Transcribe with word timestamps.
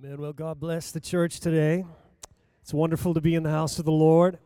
Amen. 0.00 0.20
Well, 0.20 0.32
God 0.32 0.60
bless 0.60 0.92
the 0.92 1.00
church 1.00 1.40
today. 1.40 1.84
It's 2.62 2.72
wonderful 2.72 3.14
to 3.14 3.20
be 3.20 3.34
in 3.34 3.42
the 3.42 3.50
house 3.50 3.80
of 3.80 3.84
the 3.84 3.90
Lord. 3.90 4.38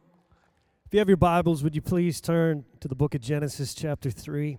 If 0.86 0.94
you 0.94 0.98
have 0.98 1.08
your 1.08 1.18
Bibles, 1.18 1.62
would 1.62 1.74
you 1.74 1.82
please 1.82 2.22
turn 2.22 2.64
to 2.80 2.88
the 2.88 2.94
book 2.94 3.14
of 3.14 3.20
Genesis, 3.20 3.74
chapter 3.74 4.10
3? 4.10 4.56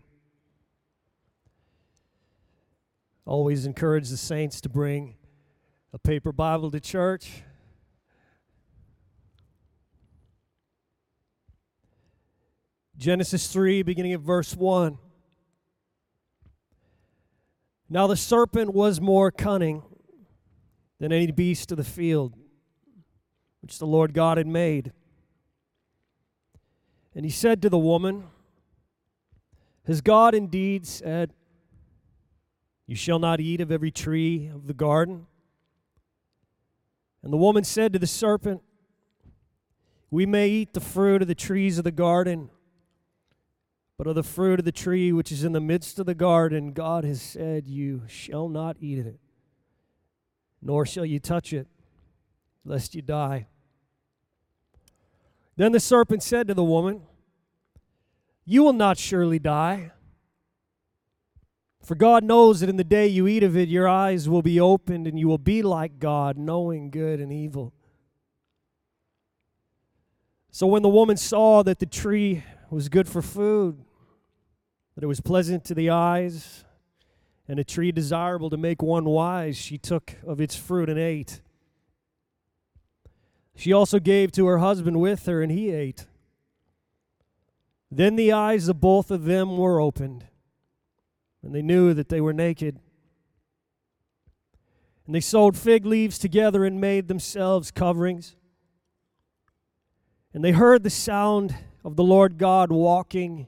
Always 3.25 3.65
encourage 3.65 4.09
the 4.09 4.17
saints 4.17 4.61
to 4.61 4.69
bring 4.69 5.15
a 5.93 5.97
paper 5.97 6.31
Bible 6.31 6.69
to 6.69 6.79
church. 6.79 7.41
Genesis 12.95 13.47
3, 13.47 13.81
beginning 13.81 14.13
at 14.13 14.19
verse 14.19 14.55
1. 14.55 14.99
Now 17.89 18.05
the 18.05 18.15
serpent 18.15 18.75
was 18.75 19.01
more 19.01 19.31
cunning 19.31 19.81
than 21.03 21.11
any 21.11 21.33
beast 21.33 21.69
of 21.69 21.75
the 21.75 21.83
field 21.83 22.33
which 23.61 23.77
the 23.77 23.85
Lord 23.85 24.13
God 24.13 24.37
had 24.37 24.47
made. 24.47 24.93
And 27.13 27.25
he 27.25 27.29
said 27.29 27.61
to 27.61 27.69
the 27.69 27.77
woman, 27.77 28.23
Has 29.85 29.99
God 29.99 30.33
indeed 30.33 30.87
said, 30.87 31.33
You 32.87 32.95
shall 32.95 33.19
not 33.19 33.41
eat 33.41 33.59
of 33.59 33.69
every 33.69 33.91
tree 33.91 34.47
of 34.47 34.65
the 34.65 34.73
garden? 34.73 35.27
And 37.21 37.33
the 37.33 37.37
woman 37.37 37.65
said 37.65 37.91
to 37.91 37.99
the 37.99 38.07
serpent, 38.07 38.61
We 40.09 40.25
may 40.25 40.47
eat 40.47 40.73
the 40.73 40.79
fruit 40.79 41.21
of 41.21 41.27
the 41.27 41.35
trees 41.35 41.77
of 41.77 41.83
the 41.83 41.91
garden, 41.91 42.49
but 43.97 44.07
of 44.07 44.15
the 44.15 44.23
fruit 44.23 44.59
of 44.59 44.63
the 44.63 44.71
tree 44.71 45.11
which 45.11 45.33
is 45.33 45.43
in 45.43 45.51
the 45.51 45.59
midst 45.59 45.99
of 45.99 46.05
the 46.05 46.15
garden, 46.15 46.71
God 46.71 47.03
has 47.03 47.21
said, 47.21 47.67
You 47.67 48.03
shall 48.07 48.47
not 48.47 48.77
eat 48.79 48.99
of 48.99 49.07
it, 49.07 49.19
nor 50.63 50.85
shall 50.85 51.05
you 51.05 51.19
touch 51.19 51.51
it, 51.51 51.67
lest 52.63 52.95
you 52.95 53.01
die. 53.01 53.47
Then 55.55 55.71
the 55.71 55.79
serpent 55.79 56.23
said 56.23 56.47
to 56.47 56.53
the 56.53 56.63
woman, 56.63 57.01
You 58.45 58.63
will 58.63 58.73
not 58.73 58.97
surely 58.97 59.39
die. 59.39 59.91
For 61.83 61.95
God 61.95 62.23
knows 62.23 62.61
that 62.61 62.69
in 62.69 62.77
the 62.77 62.83
day 62.85 63.07
you 63.07 63.27
eat 63.27 63.43
of 63.43 63.57
it, 63.57 63.67
your 63.67 63.89
eyes 63.89 64.29
will 64.29 64.41
be 64.41 64.59
opened, 64.59 65.05
and 65.05 65.19
you 65.19 65.27
will 65.27 65.37
be 65.37 65.61
like 65.61 65.99
God, 65.99 66.37
knowing 66.37 66.89
good 66.89 67.19
and 67.19 67.31
evil. 67.31 67.73
So 70.49 70.65
when 70.65 70.81
the 70.81 70.89
woman 70.89 71.17
saw 71.17 71.61
that 71.63 71.79
the 71.79 71.85
tree 71.85 72.43
was 72.69 72.87
good 72.87 73.09
for 73.09 73.21
food, 73.21 73.83
that 74.95 75.03
it 75.03 75.07
was 75.07 75.19
pleasant 75.19 75.65
to 75.65 75.73
the 75.73 75.89
eyes, 75.89 76.63
and 77.47 77.59
a 77.59 77.63
tree 77.63 77.91
desirable 77.91 78.49
to 78.49 78.57
make 78.57 78.81
one 78.81 79.05
wise, 79.05 79.57
she 79.57 79.77
took 79.77 80.15
of 80.25 80.39
its 80.39 80.55
fruit 80.55 80.89
and 80.89 80.99
ate. 80.99 81.41
She 83.55 83.73
also 83.73 83.99
gave 83.99 84.31
to 84.33 84.45
her 84.47 84.59
husband 84.59 84.99
with 84.99 85.25
her, 85.25 85.41
and 85.41 85.51
he 85.51 85.71
ate. 85.71 86.05
Then 87.91 88.15
the 88.15 88.31
eyes 88.31 88.67
of 88.67 88.81
both 88.81 89.11
of 89.11 89.25
them 89.25 89.57
were 89.57 89.79
opened, 89.79 90.25
and 91.43 91.53
they 91.53 91.61
knew 91.61 91.93
that 91.93 92.09
they 92.09 92.21
were 92.21 92.33
naked. 92.33 92.79
And 95.05 95.13
they 95.13 95.19
sewed 95.19 95.57
fig 95.57 95.85
leaves 95.85 96.17
together 96.17 96.63
and 96.63 96.79
made 96.79 97.07
themselves 97.07 97.71
coverings. 97.71 98.35
And 100.33 100.43
they 100.43 100.53
heard 100.53 100.83
the 100.83 100.89
sound 100.89 101.55
of 101.83 101.97
the 101.97 102.03
Lord 102.03 102.37
God 102.37 102.71
walking 102.71 103.47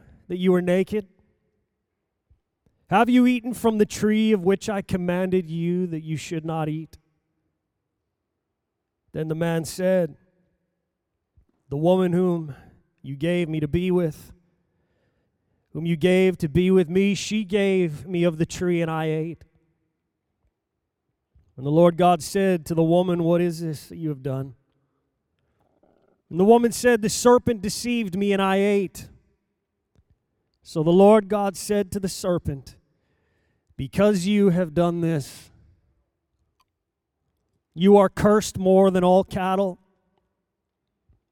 that 0.31 0.37
you 0.37 0.53
were 0.53 0.61
naked? 0.61 1.05
Have 2.89 3.09
you 3.09 3.27
eaten 3.27 3.53
from 3.53 3.79
the 3.79 3.85
tree 3.85 4.31
of 4.31 4.45
which 4.45 4.69
I 4.69 4.81
commanded 4.81 5.49
you 5.49 5.87
that 5.87 6.05
you 6.05 6.15
should 6.15 6.45
not 6.45 6.69
eat? 6.69 6.97
Then 9.11 9.27
the 9.27 9.35
man 9.35 9.65
said, 9.65 10.15
the 11.67 11.75
woman 11.75 12.13
whom 12.13 12.55
you 13.01 13.17
gave 13.17 13.49
me 13.49 13.59
to 13.59 13.67
be 13.67 13.91
with, 13.91 14.31
whom 15.73 15.85
you 15.85 15.97
gave 15.97 16.37
to 16.37 16.47
be 16.47 16.71
with 16.71 16.87
me, 16.87 17.13
she 17.13 17.43
gave 17.43 18.07
me 18.07 18.23
of 18.23 18.37
the 18.37 18.45
tree, 18.45 18.81
and 18.81 18.89
I 18.89 19.07
ate. 19.07 19.43
And 21.57 21.65
the 21.65 21.71
Lord 21.71 21.97
God 21.97 22.23
said 22.23 22.65
to 22.67 22.73
the 22.73 22.83
woman, 22.83 23.25
What 23.25 23.41
is 23.41 23.59
this 23.59 23.87
that 23.87 23.97
you 23.97 24.07
have 24.07 24.23
done? 24.23 24.53
And 26.29 26.39
the 26.39 26.45
woman 26.45 26.71
said, 26.71 27.01
The 27.01 27.09
serpent 27.09 27.61
deceived 27.61 28.17
me, 28.17 28.31
and 28.31 28.41
I 28.41 28.55
ate. 28.55 29.09
So 30.63 30.83
the 30.83 30.91
Lord 30.91 31.27
God 31.27 31.57
said 31.57 31.91
to 31.91 31.99
the 31.99 32.09
serpent, 32.09 32.75
Because 33.77 34.25
you 34.25 34.49
have 34.49 34.73
done 34.73 35.01
this, 35.01 35.49
you 37.73 37.97
are 37.97 38.09
cursed 38.09 38.57
more 38.57 38.91
than 38.91 39.03
all 39.03 39.23
cattle 39.23 39.81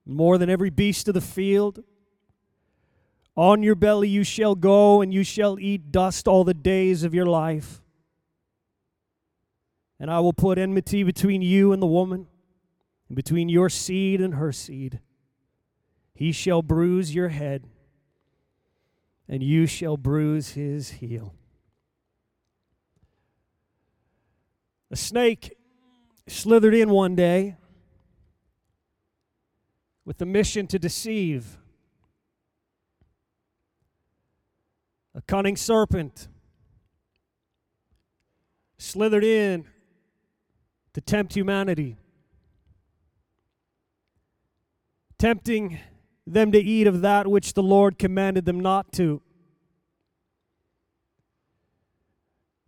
more 0.10 0.38
than 0.38 0.50
every 0.50 0.70
beast 0.70 1.08
of 1.08 1.14
the 1.14 1.22
field. 1.22 1.84
On 3.36 3.64
your 3.64 3.76
belly 3.76 4.10
you 4.10 4.24
shall 4.24 4.56
go, 4.56 5.02
and 5.02 5.14
you 5.14 5.24
shall 5.24 5.60
eat 5.60 5.92
dust 5.92 6.28
all 6.28 6.44
the 6.44 6.54
days 6.54 7.04
of 7.04 7.14
your 7.14 7.26
life. 7.26 7.82
And 10.00 10.10
I 10.10 10.20
will 10.20 10.34
put 10.34 10.58
enmity 10.58 11.04
between 11.04 11.42
you 11.42 11.72
and 11.72 11.82
the 11.82 11.88
woman, 11.88 12.28
and 13.08 13.16
between 13.16 13.50
your 13.50 13.70
seed 13.70 14.20
and 14.20 14.36
her 14.36 14.52
seed. 14.52 15.00
He 16.14 16.32
shall 16.32 16.62
bruise 16.62 17.16
your 17.16 17.30
head, 17.30 17.68
and 19.30 19.44
you 19.44 19.68
shall 19.68 19.96
bruise 19.96 20.50
his 20.50 20.90
heel. 20.90 21.36
A 24.90 24.96
snake 24.96 25.56
slithered 26.28 26.74
in 26.74 26.90
one 26.90 27.16
day 27.16 27.56
with 30.04 30.18
the 30.18 30.26
mission 30.26 30.66
to 30.66 30.80
deceive. 30.80 31.60
A 35.14 35.22
cunning 35.22 35.56
serpent 35.56 36.28
slithered 38.80 39.24
in 39.24 39.66
to 40.94 41.02
tempt 41.02 41.36
humanity, 41.36 41.98
tempting 45.20 45.78
them 46.34 46.52
to 46.52 46.60
eat 46.60 46.88
of 46.88 47.02
that 47.02 47.28
which 47.28 47.54
the 47.54 47.64
Lord 47.64 47.98
commanded 47.98 48.46
them 48.46 48.60
not 48.60 48.92
to. 48.94 49.22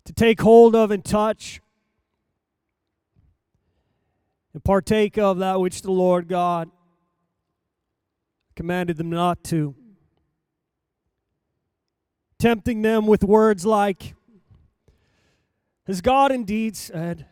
To 0.05 0.13
take 0.13 0.41
hold 0.41 0.75
of 0.75 0.91
and 0.91 1.05
touch 1.05 1.61
and 4.53 4.63
partake 4.63 5.17
of 5.17 5.37
that 5.37 5.59
which 5.59 5.81
the 5.81 5.91
Lord 5.91 6.27
God 6.27 6.69
commanded 8.55 8.97
them 8.97 9.09
not 9.09 9.43
to. 9.45 9.75
Tempting 12.39 12.81
them 12.81 13.05
with 13.05 13.23
words 13.23 13.65
like, 13.65 14.15
Has 15.85 16.01
God 16.01 16.31
indeed 16.31 16.75
said? 16.75 17.27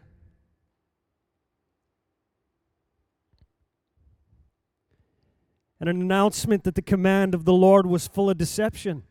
And 5.79 5.89
an 5.89 6.01
announcement 6.01 6.63
that 6.65 6.75
the 6.75 6.81
command 6.81 7.33
of 7.33 7.45
the 7.45 7.53
Lord 7.53 7.85
was 7.85 8.07
full 8.07 8.29
of 8.29 8.37
deception. 8.37 9.03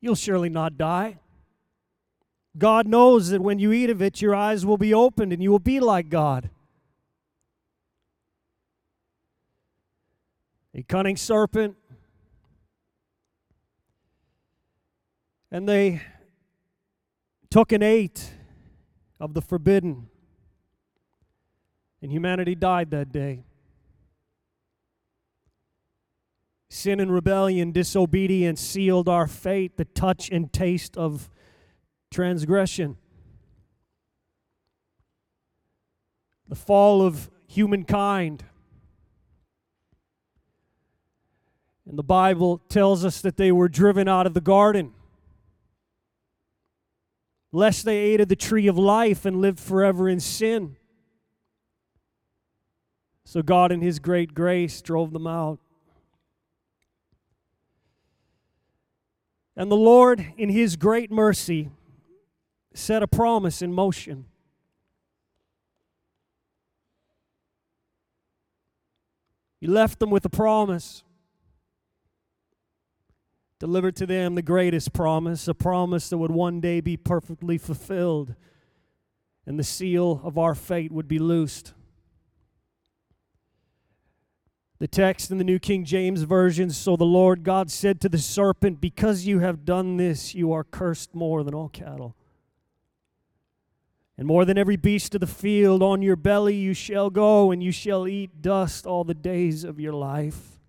You'll 0.00 0.14
surely 0.14 0.48
not 0.48 0.78
die. 0.78 1.18
God 2.56 2.86
knows 2.86 3.30
that 3.30 3.40
when 3.40 3.58
you 3.58 3.72
eat 3.72 3.90
of 3.90 4.00
it, 4.00 4.22
your 4.22 4.34
eyes 4.34 4.64
will 4.64 4.78
be 4.78 4.94
opened 4.94 5.32
and 5.32 5.42
you 5.42 5.50
will 5.50 5.58
be 5.58 5.80
like 5.80 6.08
God. 6.08 6.50
a 10.78 10.82
cunning 10.84 11.16
serpent. 11.16 11.76
And 15.50 15.68
they 15.68 16.02
took 17.50 17.72
and 17.72 17.82
ate 17.82 18.30
of 19.18 19.34
the 19.34 19.42
forbidden. 19.42 20.08
And 22.00 22.12
humanity 22.12 22.54
died 22.54 22.92
that 22.92 23.10
day. 23.10 23.42
Sin 26.68 27.00
and 27.00 27.12
rebellion, 27.12 27.72
disobedience 27.72 28.60
sealed 28.60 29.08
our 29.08 29.26
fate, 29.26 29.76
the 29.76 29.84
touch 29.84 30.30
and 30.30 30.52
taste 30.52 30.96
of 30.96 31.30
transgression. 32.10 32.96
the 36.48 36.54
fall 36.54 37.02
of 37.02 37.30
humankind. 37.46 38.44
And 41.86 41.98
the 41.98 42.02
Bible 42.02 42.58
tells 42.68 43.04
us 43.04 43.20
that 43.20 43.36
they 43.36 43.52
were 43.52 43.68
driven 43.68 44.08
out 44.08 44.26
of 44.26 44.34
the 44.34 44.40
garden, 44.40 44.92
lest 47.52 47.84
they 47.84 47.98
ate 47.98 48.20
of 48.20 48.28
the 48.28 48.36
tree 48.36 48.66
of 48.66 48.76
life 48.76 49.24
and 49.24 49.40
lived 49.40 49.60
forever 49.60 50.08
in 50.08 50.20
sin. 50.20 50.76
So 53.24 53.42
God, 53.42 53.72
in 53.72 53.80
His 53.80 53.98
great 53.98 54.34
grace, 54.34 54.80
drove 54.82 55.12
them 55.12 55.26
out. 55.26 55.58
And 59.58 59.72
the 59.72 59.76
Lord, 59.76 60.24
in 60.36 60.50
His 60.50 60.76
great 60.76 61.10
mercy, 61.10 61.68
set 62.74 63.02
a 63.02 63.08
promise 63.08 63.60
in 63.60 63.72
motion. 63.72 64.26
He 69.60 69.66
left 69.66 69.98
them 69.98 70.10
with 70.10 70.24
a 70.24 70.28
promise. 70.28 71.02
Delivered 73.58 73.96
to 73.96 74.06
them 74.06 74.36
the 74.36 74.42
greatest 74.42 74.92
promise, 74.92 75.48
a 75.48 75.54
promise 75.54 76.08
that 76.10 76.18
would 76.18 76.30
one 76.30 76.60
day 76.60 76.80
be 76.80 76.96
perfectly 76.96 77.58
fulfilled, 77.58 78.36
and 79.44 79.58
the 79.58 79.64
seal 79.64 80.20
of 80.22 80.38
our 80.38 80.54
fate 80.54 80.92
would 80.92 81.08
be 81.08 81.18
loosed. 81.18 81.74
The 84.80 84.86
text 84.86 85.32
in 85.32 85.38
the 85.38 85.44
New 85.44 85.58
King 85.58 85.84
James 85.84 86.22
Version 86.22 86.70
So 86.70 86.94
the 86.94 87.04
Lord 87.04 87.42
God 87.42 87.70
said 87.70 88.00
to 88.00 88.08
the 88.08 88.18
serpent, 88.18 88.80
Because 88.80 89.26
you 89.26 89.40
have 89.40 89.64
done 89.64 89.96
this, 89.96 90.36
you 90.36 90.52
are 90.52 90.62
cursed 90.62 91.14
more 91.14 91.42
than 91.42 91.52
all 91.52 91.68
cattle. 91.68 92.14
And 94.16 94.26
more 94.26 94.44
than 94.44 94.58
every 94.58 94.76
beast 94.76 95.14
of 95.14 95.20
the 95.20 95.26
field, 95.26 95.82
on 95.82 96.02
your 96.02 96.16
belly 96.16 96.54
you 96.54 96.74
shall 96.74 97.10
go, 97.10 97.50
and 97.50 97.62
you 97.62 97.72
shall 97.72 98.06
eat 98.06 98.40
dust 98.40 98.86
all 98.86 99.02
the 99.02 99.14
days 99.14 99.64
of 99.64 99.80
your 99.80 99.92
life. 99.92 100.60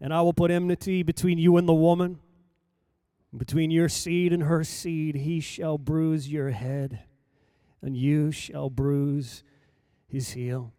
And 0.00 0.14
I 0.14 0.22
will 0.22 0.34
put 0.34 0.50
enmity 0.50 1.02
between 1.02 1.38
you 1.38 1.58
and 1.58 1.68
the 1.68 1.74
woman, 1.74 2.18
between 3.36 3.70
your 3.70 3.88
seed 3.88 4.32
and 4.32 4.42
her 4.44 4.64
seed. 4.64 5.14
He 5.14 5.40
shall 5.40 5.78
bruise 5.78 6.28
your 6.28 6.50
head, 6.50 7.00
and 7.82 7.96
you 7.96 8.32
shall 8.32 8.68
bruise 8.68 9.42
his 10.08 10.30
heel. 10.32 10.72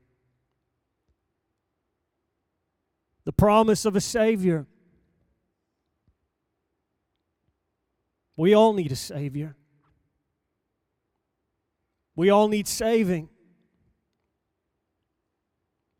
The 3.25 3.31
promise 3.31 3.85
of 3.85 3.95
a 3.95 4.01
Savior. 4.01 4.65
We 8.35 8.53
all 8.53 8.73
need 8.73 8.91
a 8.91 8.95
Savior. 8.95 9.55
We 12.15 12.29
all 12.29 12.47
need 12.47 12.67
saving 12.67 13.29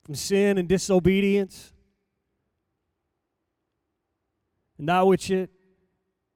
from 0.04 0.16
sin 0.16 0.58
and 0.58 0.68
disobedience. 0.68 1.72
And 4.78 4.90
that 4.90 5.08
which 5.08 5.31
it 5.31 5.50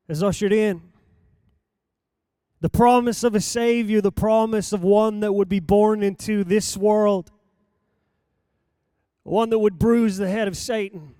has 0.07 0.23
ushered 0.23 0.53
in. 0.53 0.81
The 2.61 2.69
promise 2.69 3.23
of 3.23 3.35
a 3.35 3.41
Savior, 3.41 4.01
the 4.01 4.11
promise 4.11 4.73
of 4.73 4.81
one 4.83 5.19
that 5.19 5.33
would 5.33 5.49
be 5.49 5.59
born 5.59 6.01
into 6.01 6.43
this 6.43 6.75
world, 6.75 7.29
one 9.27 9.49
that 9.49 9.59
would 9.59 9.77
bruise 9.77 10.17
the 10.17 10.29
head 10.29 10.47
of 10.47 10.55
Satan, 10.57 11.15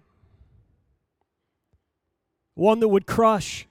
one 2.53 2.79
that 2.79 2.87
would 2.87 3.05
crush 3.05 3.67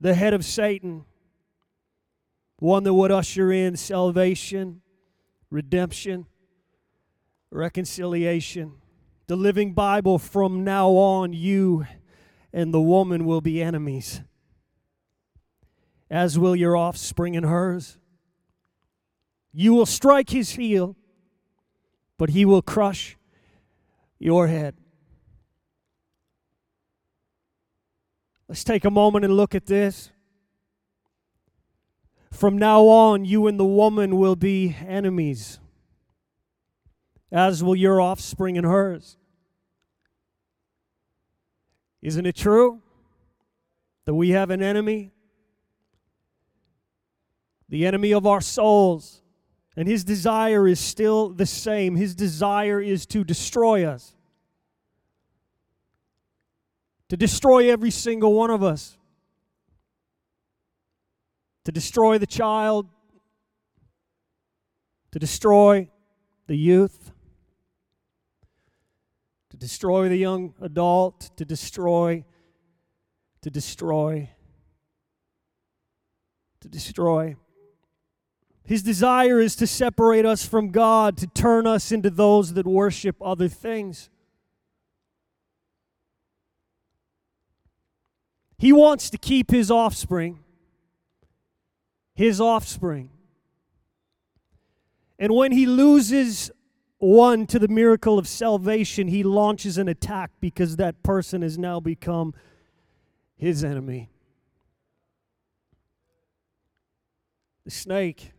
the 0.00 0.14
head 0.14 0.34
of 0.34 0.44
Satan 0.44 1.04
one 2.64 2.84
that 2.84 2.94
would 2.94 3.10
usher 3.10 3.52
in 3.52 3.76
salvation, 3.76 4.80
redemption, 5.50 6.24
reconciliation. 7.50 8.72
The 9.26 9.36
Living 9.36 9.74
Bible 9.74 10.18
from 10.18 10.64
now 10.64 10.88
on, 10.90 11.34
you 11.34 11.86
and 12.54 12.72
the 12.72 12.80
woman 12.80 13.26
will 13.26 13.42
be 13.42 13.60
enemies, 13.60 14.22
as 16.10 16.38
will 16.38 16.54
your 16.56 16.74
offspring 16.74 17.36
and 17.36 17.44
hers. 17.44 17.98
You 19.52 19.74
will 19.74 19.84
strike 19.84 20.30
his 20.30 20.52
heel, 20.52 20.96
but 22.18 22.30
he 22.30 22.44
will 22.44 22.62
crush 22.62 23.16
your 24.18 24.46
head. 24.46 24.74
Let's 28.48 28.64
take 28.64 28.84
a 28.84 28.90
moment 28.90 29.24
and 29.24 29.36
look 29.36 29.54
at 29.54 29.66
this. 29.66 30.10
From 32.30 32.58
now 32.58 32.82
on, 32.82 33.24
you 33.24 33.46
and 33.46 33.58
the 33.58 33.64
woman 33.64 34.16
will 34.16 34.36
be 34.36 34.76
enemies, 34.86 35.58
as 37.30 37.62
will 37.62 37.76
your 37.76 38.00
offspring 38.00 38.58
and 38.58 38.66
hers. 38.66 39.16
Isn't 42.02 42.26
it 42.26 42.36
true 42.36 42.82
that 44.04 44.14
we 44.14 44.30
have 44.30 44.50
an 44.50 44.62
enemy? 44.62 45.12
The 47.68 47.86
enemy 47.86 48.12
of 48.12 48.26
our 48.26 48.42
souls. 48.42 49.22
And 49.76 49.88
his 49.88 50.04
desire 50.04 50.68
is 50.68 50.78
still 50.78 51.30
the 51.30 51.46
same. 51.46 51.96
His 51.96 52.14
desire 52.14 52.80
is 52.80 53.06
to 53.06 53.24
destroy 53.24 53.84
us, 53.84 54.14
to 57.08 57.16
destroy 57.16 57.70
every 57.70 57.90
single 57.90 58.32
one 58.34 58.50
of 58.50 58.62
us. 58.62 58.96
To 61.64 61.72
destroy 61.72 62.18
the 62.18 62.26
child, 62.26 62.86
to 65.12 65.18
destroy 65.18 65.88
the 66.46 66.56
youth, 66.56 67.10
to 69.48 69.56
destroy 69.56 70.10
the 70.10 70.16
young 70.16 70.52
adult, 70.60 71.30
to 71.38 71.44
destroy, 71.46 72.22
to 73.40 73.50
destroy, 73.50 74.28
to 76.60 76.68
destroy. 76.68 77.36
His 78.64 78.82
desire 78.82 79.40
is 79.40 79.56
to 79.56 79.66
separate 79.66 80.24
us 80.24 80.46
from 80.46 80.70
God, 80.70 81.16
to 81.18 81.26
turn 81.26 81.66
us 81.66 81.92
into 81.92 82.10
those 82.10 82.54
that 82.54 82.66
worship 82.66 83.16
other 83.20 83.48
things. 83.48 84.08
He 88.56 88.72
wants 88.72 89.10
to 89.10 89.18
keep 89.18 89.50
his 89.50 89.70
offspring 89.70 90.44
his 92.14 92.40
offspring. 92.40 93.10
And 95.18 95.34
when 95.34 95.52
he 95.52 95.66
loses 95.66 96.50
one 96.98 97.46
to 97.48 97.58
the 97.58 97.68
miracle 97.68 98.18
of 98.18 98.26
salvation, 98.26 99.08
he 99.08 99.22
launches 99.22 99.78
an 99.78 99.88
attack 99.88 100.30
because 100.40 100.76
that 100.76 101.02
person 101.02 101.42
has 101.42 101.58
now 101.58 101.80
become 101.80 102.34
his 103.36 103.64
enemy. 103.64 104.10
The 107.64 107.70
snake, 107.70 108.32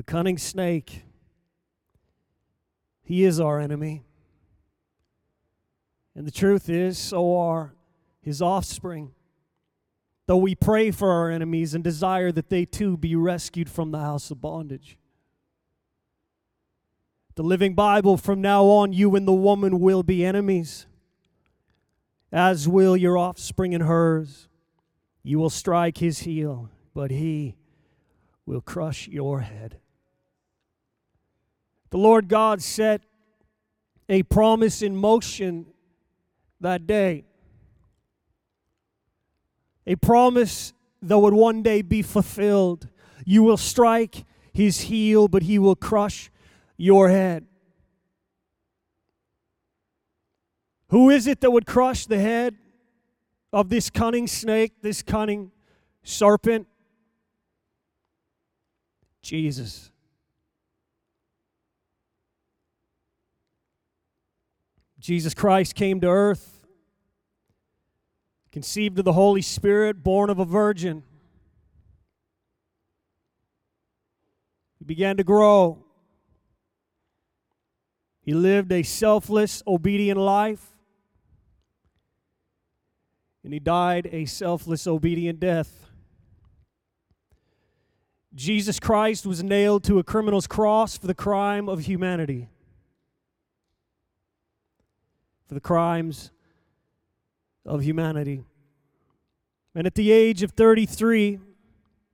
the 0.00 0.04
cunning 0.04 0.38
snake, 0.38 1.02
he 3.02 3.22
is 3.22 3.38
our 3.38 3.60
enemy. 3.60 4.02
And 6.14 6.26
the 6.26 6.30
truth 6.30 6.70
is, 6.70 6.96
so 6.96 7.36
are 7.36 7.74
his 8.22 8.40
offspring 8.40 9.12
though 10.30 10.36
we 10.36 10.54
pray 10.54 10.92
for 10.92 11.10
our 11.10 11.28
enemies 11.28 11.74
and 11.74 11.82
desire 11.82 12.30
that 12.30 12.48
they 12.50 12.64
too 12.64 12.96
be 12.96 13.16
rescued 13.16 13.68
from 13.68 13.90
the 13.90 13.98
house 13.98 14.30
of 14.30 14.40
bondage. 14.40 14.96
The 17.34 17.42
Living 17.42 17.74
Bible 17.74 18.16
from 18.16 18.40
now 18.40 18.66
on, 18.66 18.92
you 18.92 19.16
and 19.16 19.26
the 19.26 19.32
woman 19.32 19.80
will 19.80 20.04
be 20.04 20.24
enemies, 20.24 20.86
as 22.30 22.68
will 22.68 22.96
your 22.96 23.18
offspring 23.18 23.74
and 23.74 23.82
hers. 23.82 24.46
You 25.24 25.40
will 25.40 25.50
strike 25.50 25.98
his 25.98 26.20
heel, 26.20 26.70
but 26.94 27.10
he 27.10 27.56
will 28.46 28.60
crush 28.60 29.08
your 29.08 29.40
head. 29.40 29.80
The 31.90 31.98
Lord 31.98 32.28
God 32.28 32.62
set 32.62 33.02
a 34.08 34.22
promise 34.22 34.82
in 34.82 34.96
motion 34.96 35.66
that 36.60 36.86
day 36.86 37.24
a 39.90 39.96
promise 39.96 40.72
that 41.02 41.18
would 41.18 41.34
one 41.34 41.62
day 41.62 41.82
be 41.82 42.00
fulfilled. 42.00 42.88
You 43.24 43.42
will 43.42 43.56
strike 43.56 44.24
his 44.52 44.82
heel, 44.82 45.26
but 45.26 45.42
he 45.42 45.58
will 45.58 45.74
crush 45.74 46.30
your 46.76 47.08
head. 47.08 47.46
Who 50.90 51.10
is 51.10 51.26
it 51.26 51.40
that 51.40 51.50
would 51.50 51.66
crush 51.66 52.06
the 52.06 52.20
head 52.20 52.56
of 53.52 53.68
this 53.68 53.90
cunning 53.90 54.28
snake, 54.28 54.74
this 54.82 55.02
cunning 55.02 55.50
serpent? 56.04 56.66
Jesus. 59.22 59.90
Jesus 65.00 65.34
Christ 65.34 65.74
came 65.74 66.00
to 66.00 66.08
earth 66.08 66.60
conceived 68.52 68.98
of 68.98 69.04
the 69.04 69.12
Holy 69.12 69.42
Spirit, 69.42 70.02
born 70.02 70.28
of 70.28 70.38
a 70.38 70.44
virgin. 70.44 71.02
He 74.78 74.84
began 74.84 75.16
to 75.16 75.24
grow. 75.24 75.84
He 78.22 78.34
lived 78.34 78.72
a 78.72 78.82
selfless, 78.82 79.62
obedient 79.66 80.18
life. 80.18 80.66
And 83.44 83.52
he 83.52 83.60
died 83.60 84.08
a 84.12 84.26
selfless, 84.26 84.86
obedient 84.86 85.40
death. 85.40 85.86
Jesus 88.34 88.78
Christ 88.78 89.26
was 89.26 89.42
nailed 89.42 89.82
to 89.84 89.98
a 89.98 90.04
criminal's 90.04 90.46
cross 90.46 90.96
for 90.96 91.06
the 91.06 91.14
crime 91.14 91.68
of 91.68 91.80
humanity, 91.80 92.48
for 95.50 95.54
the 95.54 95.60
crimes 95.60 96.30
of 97.66 97.82
humanity. 97.82 98.44
And 99.74 99.84
at 99.84 99.96
the 99.96 100.12
age 100.12 100.44
of 100.44 100.52
33, 100.52 101.40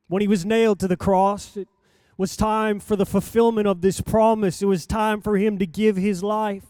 when 0.08 0.22
he 0.22 0.26
was 0.26 0.46
nailed 0.46 0.80
to 0.80 0.88
the 0.88 0.96
cross, 0.96 1.54
it 1.54 1.68
was 2.16 2.34
time 2.34 2.80
for 2.80 2.96
the 2.96 3.04
fulfillment 3.04 3.68
of 3.68 3.82
this 3.82 4.00
promise. 4.00 4.62
It 4.62 4.64
was 4.64 4.86
time 4.86 5.20
for 5.20 5.36
him 5.36 5.58
to 5.58 5.66
give 5.66 5.96
his 5.98 6.22
life. 6.22 6.64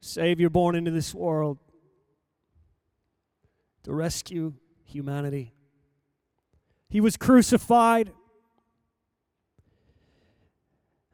Savior 0.00 0.50
born 0.50 0.74
into 0.74 0.90
this 0.90 1.14
world 1.14 1.58
to 3.84 3.92
rescue 3.92 4.54
humanity. 4.82 5.54
He 6.88 7.00
was 7.00 7.16
crucified. 7.16 8.10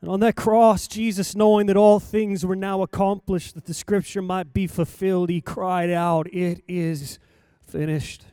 And 0.02 0.10
on 0.10 0.18
that 0.20 0.34
cross, 0.34 0.88
Jesus, 0.88 1.36
knowing 1.36 1.66
that 1.66 1.76
all 1.76 2.00
things 2.00 2.44
were 2.44 2.56
now 2.56 2.82
accomplished, 2.82 3.54
that 3.54 3.66
the 3.66 3.74
scripture 3.74 4.20
might 4.20 4.52
be 4.52 4.66
fulfilled, 4.66 5.30
he 5.30 5.40
cried 5.40 5.90
out, 5.90 6.26
It 6.32 6.62
is 6.66 7.20
finished. 7.64 8.24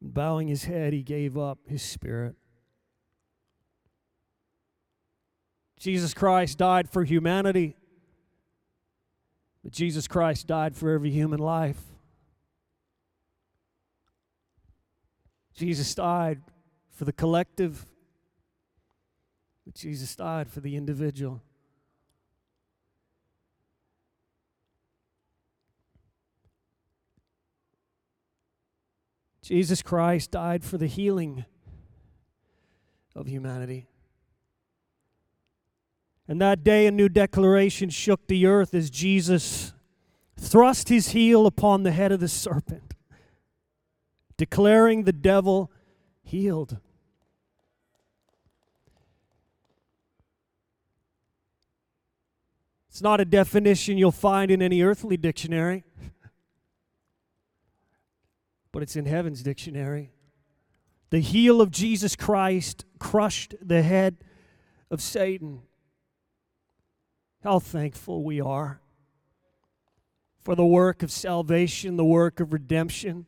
bowing 0.00 0.48
his 0.48 0.64
head, 0.64 0.92
he 0.92 1.02
gave 1.04 1.38
up 1.38 1.58
his 1.68 1.80
spirit. 1.80 2.34
Jesus 5.78 6.12
Christ 6.12 6.58
died 6.58 6.90
for 6.90 7.04
humanity, 7.04 7.76
but 9.62 9.72
Jesus 9.72 10.08
Christ 10.08 10.48
died 10.48 10.76
for 10.76 10.90
every 10.90 11.10
human 11.10 11.38
life. 11.38 11.80
Jesus 15.54 15.94
died 15.94 16.40
for 16.90 17.04
the 17.04 17.12
collective, 17.12 17.86
but 19.64 19.74
Jesus 19.74 20.14
died 20.16 20.48
for 20.48 20.60
the 20.60 20.76
individual. 20.76 21.42
Jesus 29.42 29.82
Christ 29.82 30.30
died 30.30 30.64
for 30.64 30.78
the 30.78 30.86
healing 30.86 31.44
of 33.14 33.26
humanity. 33.26 33.88
And 36.28 36.40
that 36.40 36.62
day, 36.62 36.86
a 36.86 36.92
new 36.92 37.08
declaration 37.08 37.90
shook 37.90 38.28
the 38.28 38.46
earth 38.46 38.74
as 38.74 38.88
Jesus 38.88 39.72
thrust 40.38 40.88
his 40.88 41.08
heel 41.08 41.46
upon 41.46 41.82
the 41.82 41.90
head 41.90 42.12
of 42.12 42.20
the 42.20 42.28
serpent 42.28 42.92
declaring 44.42 45.04
the 45.04 45.12
devil 45.12 45.70
heeled. 46.24 46.78
It's 52.92 53.00
not 53.00 53.22
a 53.22 53.24
definition 53.24 53.96
you'll 53.96 54.12
find 54.12 54.50
in 54.50 54.60
any 54.60 54.82
earthly 54.82 55.16
dictionary, 55.16 55.82
but 58.70 58.82
it's 58.82 58.96
in 58.96 59.06
heaven's 59.06 59.42
dictionary. 59.42 60.10
The 61.08 61.20
heel 61.20 61.62
of 61.62 61.70
Jesus 61.70 62.14
Christ 62.14 62.84
crushed 62.98 63.54
the 63.62 63.80
head 63.80 64.18
of 64.90 65.00
Satan. 65.00 65.62
How 67.42 67.60
thankful 67.60 68.24
we 68.24 68.42
are 68.42 68.82
for 70.42 70.54
the 70.54 70.66
work 70.66 71.02
of 71.02 71.10
salvation, 71.10 71.96
the 71.96 72.04
work 72.04 72.40
of 72.40 72.52
redemption. 72.52 73.24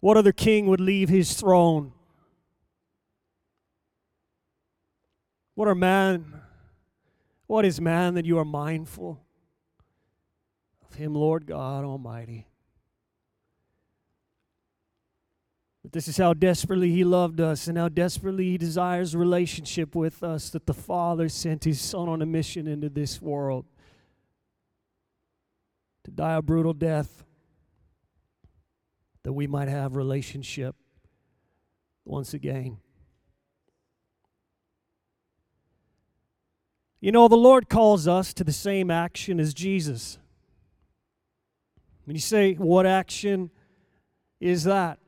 What 0.00 0.16
other 0.16 0.32
king 0.32 0.66
would 0.66 0.80
leave 0.80 1.08
his 1.08 1.34
throne? 1.34 1.92
What 5.54 5.68
are 5.68 5.76
man? 5.76 6.40
What 7.50 7.64
is 7.64 7.80
man 7.80 8.14
that 8.14 8.26
you 8.26 8.38
are 8.38 8.44
mindful 8.44 9.20
of 10.88 10.94
him, 10.94 11.16
Lord 11.16 11.46
God 11.46 11.84
Almighty? 11.84 12.46
But 15.82 15.90
this 15.90 16.06
is 16.06 16.16
how 16.16 16.32
desperately 16.32 16.92
he 16.92 17.02
loved 17.02 17.40
us 17.40 17.66
and 17.66 17.76
how 17.76 17.88
desperately 17.88 18.50
he 18.50 18.56
desires 18.56 19.16
relationship 19.16 19.96
with 19.96 20.22
us 20.22 20.50
that 20.50 20.66
the 20.66 20.72
Father 20.72 21.28
sent 21.28 21.64
his 21.64 21.80
Son 21.80 22.08
on 22.08 22.22
a 22.22 22.24
mission 22.24 22.68
into 22.68 22.88
this 22.88 23.20
world 23.20 23.66
to 26.04 26.12
die 26.12 26.34
a 26.34 26.42
brutal 26.42 26.72
death 26.72 27.24
that 29.24 29.32
we 29.32 29.48
might 29.48 29.66
have 29.66 29.96
relationship 29.96 30.76
once 32.04 32.32
again. 32.32 32.76
You 37.00 37.12
know, 37.12 37.28
the 37.28 37.36
Lord 37.36 37.68
calls 37.68 38.06
us 38.06 38.34
to 38.34 38.44
the 38.44 38.52
same 38.52 38.90
action 38.90 39.40
as 39.40 39.54
Jesus. 39.54 40.18
When 42.04 42.14
you 42.14 42.20
say, 42.20 42.54
What 42.54 42.86
action 42.86 43.50
is 44.38 44.64
that? 44.64 44.98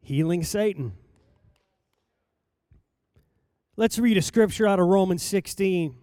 Heeling 0.00 0.42
Satan. 0.42 0.92
Let's 3.76 3.98
read 3.98 4.16
a 4.16 4.22
scripture 4.22 4.66
out 4.66 4.80
of 4.80 4.86
Romans 4.86 5.22
16. 5.22 5.96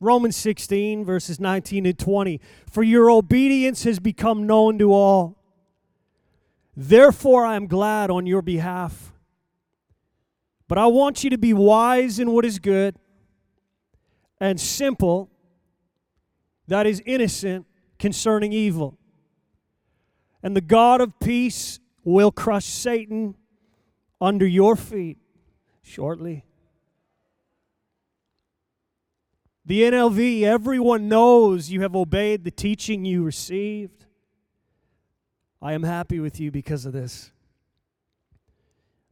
Romans 0.00 0.36
16, 0.36 1.04
verses 1.04 1.38
19 1.38 1.84
and 1.84 1.98
20. 1.98 2.40
For 2.70 2.82
your 2.82 3.10
obedience 3.10 3.82
has 3.84 3.98
become 3.98 4.46
known 4.46 4.78
to 4.78 4.92
all. 4.92 5.36
Therefore, 6.76 7.44
I 7.44 7.56
am 7.56 7.66
glad 7.66 8.10
on 8.10 8.26
your 8.26 8.42
behalf. 8.42 9.12
But 10.68 10.76
I 10.76 10.86
want 10.86 11.24
you 11.24 11.30
to 11.30 11.38
be 11.38 11.54
wise 11.54 12.18
in 12.18 12.30
what 12.30 12.44
is 12.44 12.58
good 12.58 12.94
and 14.38 14.60
simple, 14.60 15.30
that 16.68 16.86
is 16.86 17.02
innocent, 17.06 17.66
concerning 17.98 18.52
evil. 18.52 18.98
And 20.42 20.54
the 20.54 20.60
God 20.60 21.00
of 21.00 21.18
peace 21.18 21.80
will 22.04 22.30
crush 22.30 22.66
Satan 22.66 23.34
under 24.20 24.46
your 24.46 24.76
feet 24.76 25.18
shortly. 25.82 26.44
The 29.64 29.82
NLV, 29.82 30.42
everyone 30.42 31.08
knows 31.08 31.70
you 31.70 31.80
have 31.82 31.96
obeyed 31.96 32.44
the 32.44 32.50
teaching 32.50 33.04
you 33.04 33.22
received. 33.22 34.06
I 35.60 35.72
am 35.72 35.82
happy 35.82 36.20
with 36.20 36.38
you 36.40 36.50
because 36.50 36.86
of 36.86 36.92
this. 36.92 37.32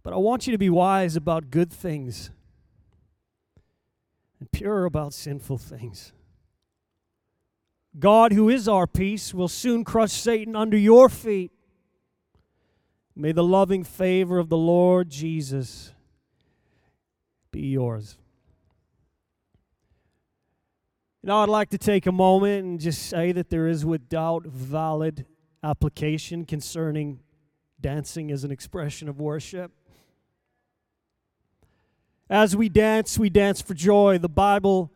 But 0.06 0.12
I 0.12 0.18
want 0.18 0.46
you 0.46 0.52
to 0.52 0.58
be 0.58 0.70
wise 0.70 1.16
about 1.16 1.50
good 1.50 1.72
things 1.72 2.30
and 4.38 4.48
pure 4.52 4.84
about 4.84 5.12
sinful 5.12 5.58
things. 5.58 6.12
God, 7.98 8.32
who 8.32 8.48
is 8.48 8.68
our 8.68 8.86
peace, 8.86 9.34
will 9.34 9.48
soon 9.48 9.82
crush 9.82 10.12
Satan 10.12 10.54
under 10.54 10.76
your 10.76 11.08
feet. 11.08 11.50
May 13.16 13.32
the 13.32 13.42
loving 13.42 13.82
favor 13.82 14.38
of 14.38 14.48
the 14.48 14.56
Lord 14.56 15.10
Jesus 15.10 15.92
be 17.50 17.62
yours. 17.62 18.16
Now, 21.20 21.42
I'd 21.42 21.48
like 21.48 21.70
to 21.70 21.78
take 21.78 22.06
a 22.06 22.12
moment 22.12 22.64
and 22.64 22.78
just 22.78 23.08
say 23.08 23.32
that 23.32 23.50
there 23.50 23.66
is, 23.66 23.84
without 23.84 24.46
valid 24.46 25.26
application 25.64 26.44
concerning 26.44 27.18
dancing 27.80 28.30
as 28.30 28.44
an 28.44 28.52
expression 28.52 29.08
of 29.08 29.18
worship. 29.18 29.72
As 32.28 32.56
we 32.56 32.68
dance, 32.68 33.18
we 33.18 33.30
dance 33.30 33.61
for 33.61 33.75
joy. 33.75 34.18
The 34.18 34.28
Bible 34.28 34.90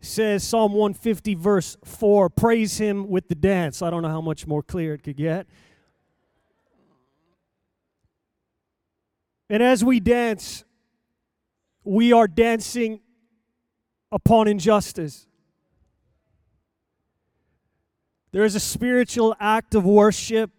says, 0.00 0.42
Psalm 0.42 0.72
150, 0.72 1.34
verse 1.34 1.76
4, 1.84 2.30
praise 2.30 2.78
him 2.78 3.08
with 3.08 3.28
the 3.28 3.34
dance. 3.34 3.82
I 3.82 3.90
don't 3.90 4.02
know 4.02 4.08
how 4.08 4.20
much 4.20 4.46
more 4.46 4.62
clear 4.62 4.94
it 4.94 5.02
could 5.02 5.16
get. 5.16 5.46
And 9.48 9.62
as 9.62 9.84
we 9.84 10.00
dance, 10.00 10.64
we 11.84 12.12
are 12.12 12.28
dancing 12.28 13.00
upon 14.12 14.48
injustice. 14.48 15.26
There 18.32 18.44
is 18.44 18.54
a 18.54 18.60
spiritual 18.60 19.34
act 19.40 19.74
of 19.74 19.84
worship, 19.84 20.50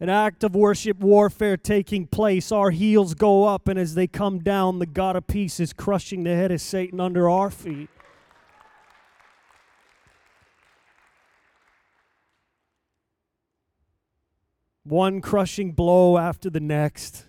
an 0.00 0.08
act 0.08 0.42
of 0.42 0.56
worship 0.56 0.98
warfare 1.00 1.58
taking 1.58 2.06
place. 2.06 2.50
Our 2.50 2.70
heels 2.70 3.12
go 3.12 3.44
up, 3.44 3.68
and 3.68 3.78
as 3.78 3.94
they 3.94 4.06
come 4.06 4.38
down, 4.38 4.78
the 4.78 4.86
God 4.86 5.14
of 5.14 5.26
peace 5.26 5.60
is 5.60 5.74
crushing 5.74 6.24
the 6.24 6.34
head 6.34 6.50
of 6.50 6.62
Satan 6.62 7.00
under 7.00 7.28
our 7.28 7.50
feet. 7.50 7.90
One 14.84 15.20
crushing 15.20 15.72
blow 15.72 16.16
after 16.16 16.48
the 16.48 16.60
next. 16.60 17.26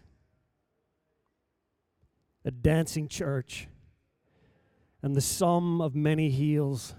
A 2.45 2.49
dancing 2.49 3.07
church, 3.07 3.67
and 5.03 5.15
the 5.15 5.21
sum 5.21 5.79
of 5.79 5.93
many 5.93 6.29
heels. 6.29 6.95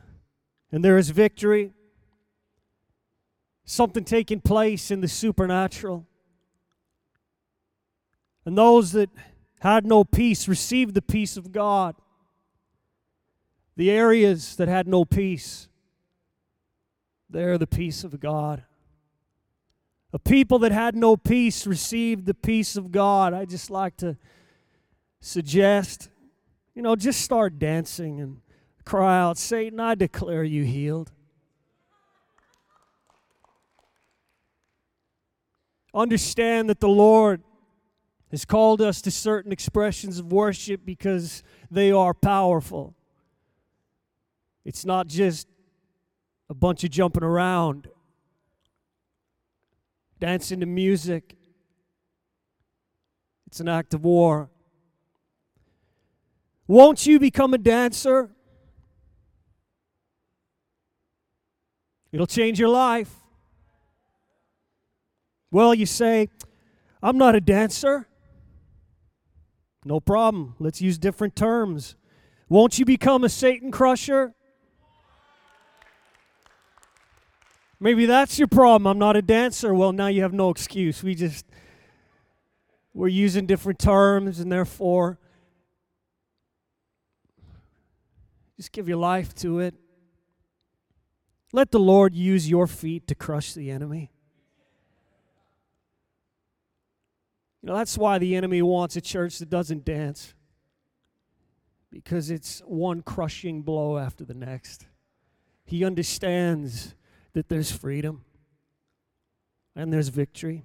And 0.71 0.85
there 0.85 0.97
is 0.99 1.11
victory 1.11 1.73
something 3.65 4.05
taking 4.05 4.41
place 4.41 4.91
in 4.91 5.01
the 5.01 5.09
supernatural. 5.09 6.07
And 8.45 8.59
those 8.59 8.93
that 8.93 9.11
had 9.61 9.87
no 9.87 10.05
peace 10.05 10.49
received 10.49 10.95
the 10.95 11.03
peace 11.03 11.37
of 11.37 11.53
God. 11.53 11.95
The 13.77 13.91
areas 13.91 14.57
that 14.57 14.69
had 14.69 14.87
no 14.87 15.05
peace, 15.05 15.69
there 17.31 17.57
the 17.57 17.67
peace 17.67 18.05
of 18.05 18.21
God. 18.21 18.65
A 20.13 20.19
people 20.19 20.59
that 20.59 20.73
had 20.73 20.95
no 20.95 21.17
peace 21.17 21.67
received 21.67 22.27
the 22.27 22.35
peace 22.35 22.77
of 22.77 22.93
God. 22.93 23.33
I 23.33 23.45
just 23.47 23.71
like 23.71 23.97
to 23.99 24.19
suggest, 25.21 26.11
you 26.75 26.83
know, 26.83 26.97
just 26.97 27.23
start 27.23 27.59
dancing 27.59 28.21
and 28.21 28.43
cry 28.85 29.19
out, 29.19 29.39
Satan, 29.39 29.81
I 29.81 29.95
declare 29.95 30.45
you 30.45 30.65
heeled. 30.65 31.13
Understand 35.95 36.71
that 36.71 36.81
the 36.81 36.89
Lord 36.89 37.43
has 38.31 38.45
called 38.47 38.81
us 38.81 39.03
to 39.03 39.11
certain 39.11 39.53
expressions 39.53 40.19
of 40.19 40.33
worship 40.33 40.81
because 40.87 41.43
they 41.71 41.93
are 41.93 42.15
powerful. 42.15 42.95
It's 44.65 44.87
not 44.87 45.07
just 45.07 45.47
a 46.49 46.55
bunch 46.55 46.83
of 46.83 46.91
jumping 46.91 47.25
around, 47.25 47.89
dancing 50.19 50.61
to 50.61 50.67
music. 50.67 51.37
It's 53.47 53.61
an 53.61 53.69
act 53.69 53.93
of 53.93 54.05
war. 54.05 54.49
Won't 56.67 57.05
you 57.05 57.19
become 57.19 57.53
a 57.53 57.59
dancer? 57.59 58.31
It'll 62.13 62.27
change 62.27 62.59
your 62.59 62.71
life. 62.71 63.22
Well, 65.53 65.75
you 65.75 65.85
say, 65.85 66.31
I'm 67.03 67.19
not 67.19 67.37
a 67.37 67.41
dancer. 67.41 68.09
No 69.85 70.01
problem. 70.01 70.55
Let's 70.59 70.81
use 70.81 70.97
different 70.97 71.37
terms. 71.37 71.95
Won't 72.49 72.79
you 72.79 72.87
become 72.87 73.23
a 73.23 73.29
Satan 73.29 73.71
crusher? 73.71 74.33
Maybe 77.79 78.07
that's 78.07 78.39
your 78.39 78.49
problem. 78.49 78.87
I'm 78.87 78.99
not 78.99 79.17
a 79.17 79.23
dancer. 79.23 79.75
Well, 79.75 79.93
now 79.93 80.07
you 80.07 80.23
have 80.23 80.33
no 80.33 80.49
excuse. 80.49 81.03
We 81.03 81.15
just, 81.15 81.45
we're 82.95 83.09
using 83.09 83.45
different 83.45 83.79
terms, 83.79 84.39
and 84.41 84.51
therefore, 84.51 85.19
just 88.57 88.73
give 88.73 88.89
your 88.89 88.99
life 88.99 89.35
to 89.37 89.59
it. 89.59 89.75
Let 91.53 91.73
the 91.73 91.81
Lord 91.81 92.15
use 92.15 92.49
your 92.49 92.67
feet 92.67 93.07
to 93.09 93.15
crush 93.15 93.53
the 93.53 93.71
enemy. 93.71 94.12
You 97.63 97.69
know, 97.69 97.77
that's 97.77 97.97
why 97.97 98.19
the 98.19 98.35
enemy 98.35 98.61
wants 98.61 98.97
a 98.97 99.01
church 99.01 99.39
that 99.39 99.49
doesn't 99.49 99.85
dance, 99.85 100.35
because 101.91 102.31
it's 102.31 102.61
one 102.67 103.03
crushing 103.03 103.63
blow 103.63 103.99
after 103.99 104.25
the 104.25 104.35
next. 104.35 104.87
He 105.65 105.85
understands 105.85 106.95
that 107.35 107.49
there's 107.49 107.71
freedom 107.71 108.25
and 109.77 109.93
there's 109.93 110.09
victory. 110.09 110.65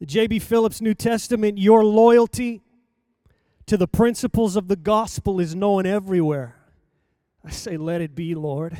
The 0.00 0.06
J.B. 0.06 0.38
Phillips 0.38 0.80
New 0.80 0.94
Testament, 0.94 1.58
your 1.58 1.84
loyalty 1.84 2.62
to 3.66 3.76
the 3.76 3.88
principles 3.88 4.56
of 4.56 4.68
the 4.68 4.76
gospel 4.76 5.38
is 5.38 5.54
known 5.54 5.84
everywhere. 5.84 6.56
I 7.44 7.50
say, 7.50 7.76
let 7.76 8.00
it 8.00 8.14
be, 8.14 8.34
Lord. 8.34 8.78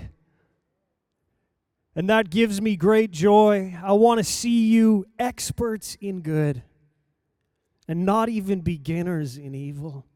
And 1.98 2.08
that 2.10 2.30
gives 2.30 2.62
me 2.62 2.76
great 2.76 3.10
joy. 3.10 3.76
I 3.82 3.90
want 3.94 4.18
to 4.18 4.24
see 4.24 4.68
you 4.68 5.04
experts 5.18 5.96
in 6.00 6.20
good 6.20 6.62
and 7.88 8.06
not 8.06 8.28
even 8.28 8.60
beginners 8.60 9.36
in 9.36 9.52
evil. 9.52 10.06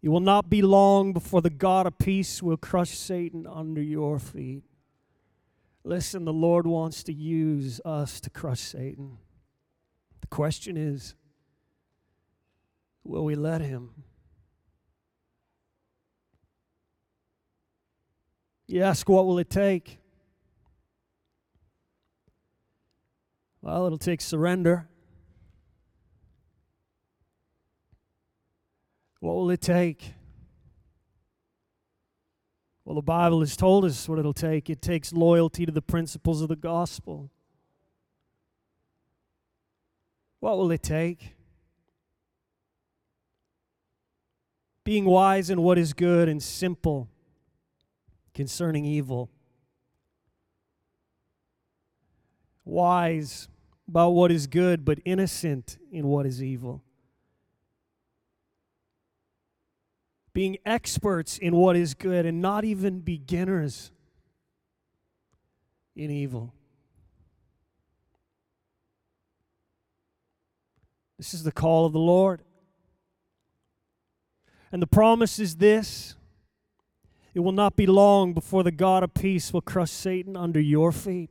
It 0.00 0.08
will 0.08 0.20
not 0.20 0.48
be 0.48 0.62
long 0.62 1.12
before 1.12 1.42
the 1.42 1.50
God 1.50 1.86
of 1.86 1.98
peace 1.98 2.42
will 2.42 2.56
crush 2.56 2.96
Satan 2.96 3.46
under 3.46 3.82
your 3.82 4.18
feet. 4.18 4.62
Listen, 5.84 6.24
the 6.24 6.32
Lord 6.32 6.66
wants 6.66 7.02
to 7.02 7.12
use 7.12 7.78
us 7.84 8.18
to 8.22 8.30
crush 8.30 8.60
Satan. 8.60 9.18
The 10.22 10.28
question 10.28 10.78
is 10.78 11.16
will 13.04 13.26
we 13.26 13.34
let 13.34 13.60
him? 13.60 13.90
You 18.70 18.82
ask, 18.82 19.08
what 19.08 19.24
will 19.24 19.38
it 19.38 19.48
take? 19.48 19.98
Well, 23.62 23.86
it'll 23.86 23.96
take 23.96 24.20
surrender. 24.20 24.86
What 29.20 29.34
will 29.36 29.50
it 29.50 29.62
take? 29.62 30.12
Well, 32.84 32.94
the 32.94 33.02
Bible 33.02 33.40
has 33.40 33.56
told 33.56 33.86
us 33.86 34.06
what 34.06 34.18
it'll 34.18 34.34
take. 34.34 34.68
It 34.68 34.82
takes 34.82 35.14
loyalty 35.14 35.64
to 35.64 35.72
the 35.72 35.82
principles 35.82 36.42
of 36.42 36.48
the 36.48 36.56
gospel. 36.56 37.30
What 40.40 40.58
will 40.58 40.70
it 40.70 40.82
take? 40.82 41.34
Being 44.84 45.06
wise 45.06 45.48
in 45.48 45.62
what 45.62 45.78
is 45.78 45.94
good 45.94 46.28
and 46.28 46.42
simple 46.42 47.08
concerning 48.38 48.84
evil. 48.84 49.28
Wise 52.64 53.48
about 53.88 54.10
what 54.10 54.30
is 54.30 54.46
good, 54.46 54.84
but 54.84 55.00
innocent 55.04 55.76
in 55.90 56.06
what 56.06 56.24
is 56.24 56.40
evil. 56.40 56.84
Being 60.32 60.56
experts 60.64 61.36
in 61.36 61.56
what 61.56 61.74
is 61.74 61.94
good 61.94 62.26
and 62.26 62.40
not 62.40 62.64
even 62.64 63.00
beginners 63.00 63.90
in 65.96 66.08
evil. 66.08 66.54
This 71.16 71.34
is 71.34 71.42
the 71.42 71.50
call 71.50 71.86
of 71.86 71.92
the 71.92 71.98
Lord. 71.98 72.42
And 74.70 74.80
the 74.80 74.86
promise 74.86 75.40
is 75.40 75.56
this 75.56 76.14
it 77.34 77.40
will 77.40 77.52
not 77.52 77.76
be 77.76 77.86
long 77.86 78.32
before 78.32 78.62
the 78.62 78.72
God 78.72 79.02
of 79.02 79.14
peace 79.14 79.52
will 79.52 79.60
crush 79.60 79.90
Satan 79.90 80.36
under 80.36 80.60
your 80.60 80.92
feet. 80.92 81.30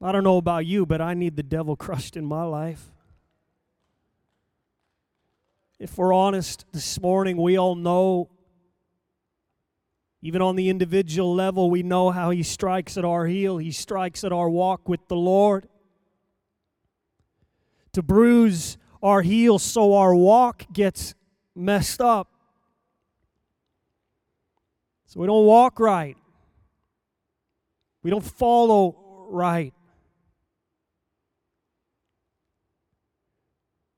I 0.00 0.10
don't 0.10 0.24
know 0.24 0.36
about 0.36 0.66
you, 0.66 0.84
but 0.84 1.00
I 1.00 1.14
need 1.14 1.36
the 1.36 1.44
devil 1.44 1.76
crushed 1.76 2.16
in 2.16 2.24
my 2.24 2.42
life. 2.42 2.90
If 5.78 5.96
we're 5.96 6.12
honest 6.12 6.64
this 6.72 7.00
morning, 7.00 7.36
we 7.36 7.56
all 7.56 7.76
know, 7.76 8.30
even 10.20 10.42
on 10.42 10.56
the 10.56 10.68
individual 10.68 11.34
level, 11.34 11.70
we 11.70 11.82
know 11.82 12.10
how 12.10 12.30
he 12.30 12.42
strikes 12.42 12.96
at 12.96 13.04
our 13.04 13.26
heel, 13.26 13.58
he 13.58 13.70
strikes 13.70 14.24
at 14.24 14.32
our 14.32 14.48
walk 14.48 14.88
with 14.88 15.06
the 15.08 15.16
Lord. 15.16 15.68
To 17.92 18.02
bruise 18.02 18.78
our 19.02 19.22
heels 19.22 19.62
so 19.62 19.94
our 19.94 20.14
walk 20.14 20.64
gets 20.72 21.14
messed 21.54 22.00
up. 22.00 22.28
So 25.06 25.20
we 25.20 25.26
don't 25.26 25.44
walk 25.44 25.80
right. 25.80 26.16
We 28.02 28.10
don't 28.10 28.24
follow 28.24 29.26
right. 29.28 29.74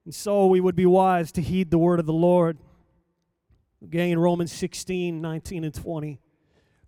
And 0.04 0.14
so 0.14 0.46
we 0.46 0.60
would 0.60 0.76
be 0.76 0.86
wise 0.86 1.32
to 1.32 1.40
heed 1.40 1.70
the 1.70 1.78
word 1.78 2.00
of 2.00 2.06
the 2.06 2.12
Lord. 2.12 2.58
Again, 3.82 4.10
in 4.10 4.18
Romans 4.18 4.52
16, 4.52 5.20
19, 5.20 5.64
and 5.64 5.74
20. 5.74 6.20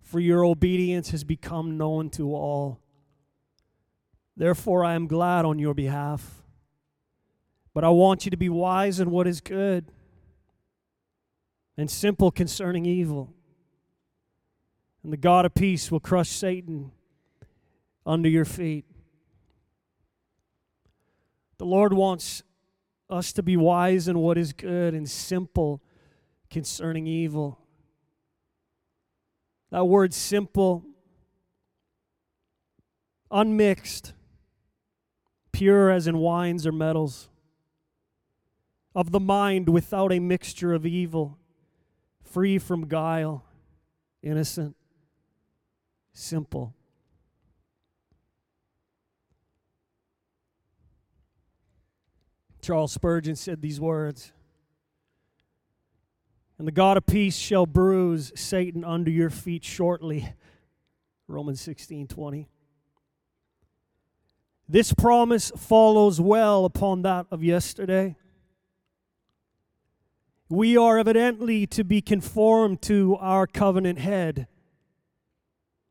For 0.01 0.19
your 0.19 0.45
obedience 0.45 1.11
has 1.11 1.23
become 1.23 1.77
known 1.77 2.09
to 2.11 2.33
all. 2.33 2.79
Therefore, 4.35 4.85
I 4.85 4.93
am 4.93 5.07
glad 5.07 5.45
on 5.45 5.59
your 5.59 5.73
behalf. 5.73 6.43
But 7.77 7.83
I 7.83 7.89
want 7.89 8.25
you 8.25 8.31
to 8.31 8.37
be 8.37 8.49
wise 8.49 8.99
in 8.99 9.11
what 9.11 9.27
is 9.27 9.39
good 9.39 9.85
and 11.77 11.91
simple 11.91 12.31
concerning 12.31 12.87
evil. 12.87 13.31
And 15.03 15.13
the 15.13 15.17
God 15.17 15.45
of 15.45 15.53
peace 15.53 15.91
will 15.91 15.99
crush 15.99 16.29
Satan 16.29 16.89
under 18.03 18.27
your 18.27 18.45
feet. 18.45 18.85
The 21.59 21.67
Lord 21.67 21.93
wants 21.93 22.41
us 23.11 23.31
to 23.33 23.43
be 23.43 23.55
wise 23.55 24.07
in 24.07 24.17
what 24.17 24.39
is 24.39 24.53
good 24.53 24.95
and 24.95 25.07
simple 25.07 25.79
concerning 26.49 27.05
evil. 27.05 27.59
That 29.69 29.85
word 29.85 30.15
simple, 30.15 30.83
unmixed, 33.29 34.13
pure 35.51 35.91
as 35.91 36.07
in 36.07 36.17
wines 36.17 36.65
or 36.65 36.71
metals, 36.71 37.29
of 38.97 39.11
the 39.11 39.19
mind 39.19 39.69
without 39.69 40.11
a 40.11 40.19
mixture 40.19 40.73
of 40.73 40.83
evil, 40.83 41.37
free 42.23 42.57
from 42.57 42.87
guile, 42.87 43.45
innocent, 44.23 44.75
simple. 46.13 46.73
Charles 52.59 52.91
Spurgeon 52.91 53.35
said 53.35 53.61
these 53.61 53.79
words 53.79 54.31
And 56.57 56.67
the 56.67 56.71
God 56.71 56.97
of 56.97 57.05
peace 57.05 57.37
shall 57.37 57.67
bruise 57.67 58.31
Satan 58.33 58.83
under 58.83 59.11
your 59.11 59.29
feet 59.29 59.63
shortly. 59.63 60.33
Romans 61.27 61.61
16 61.61 62.07
20. 62.07 62.49
This 64.67 64.91
promise 64.91 65.51
follows 65.55 66.19
well 66.19 66.65
upon 66.65 67.03
that 67.03 67.27
of 67.29 67.43
yesterday. 67.43 68.15
We 70.49 70.77
are 70.77 70.97
evidently 70.97 71.67
to 71.67 71.83
be 71.83 72.01
conformed 72.01 72.81
to 72.83 73.17
our 73.19 73.47
covenant 73.47 73.99
head, 73.99 74.47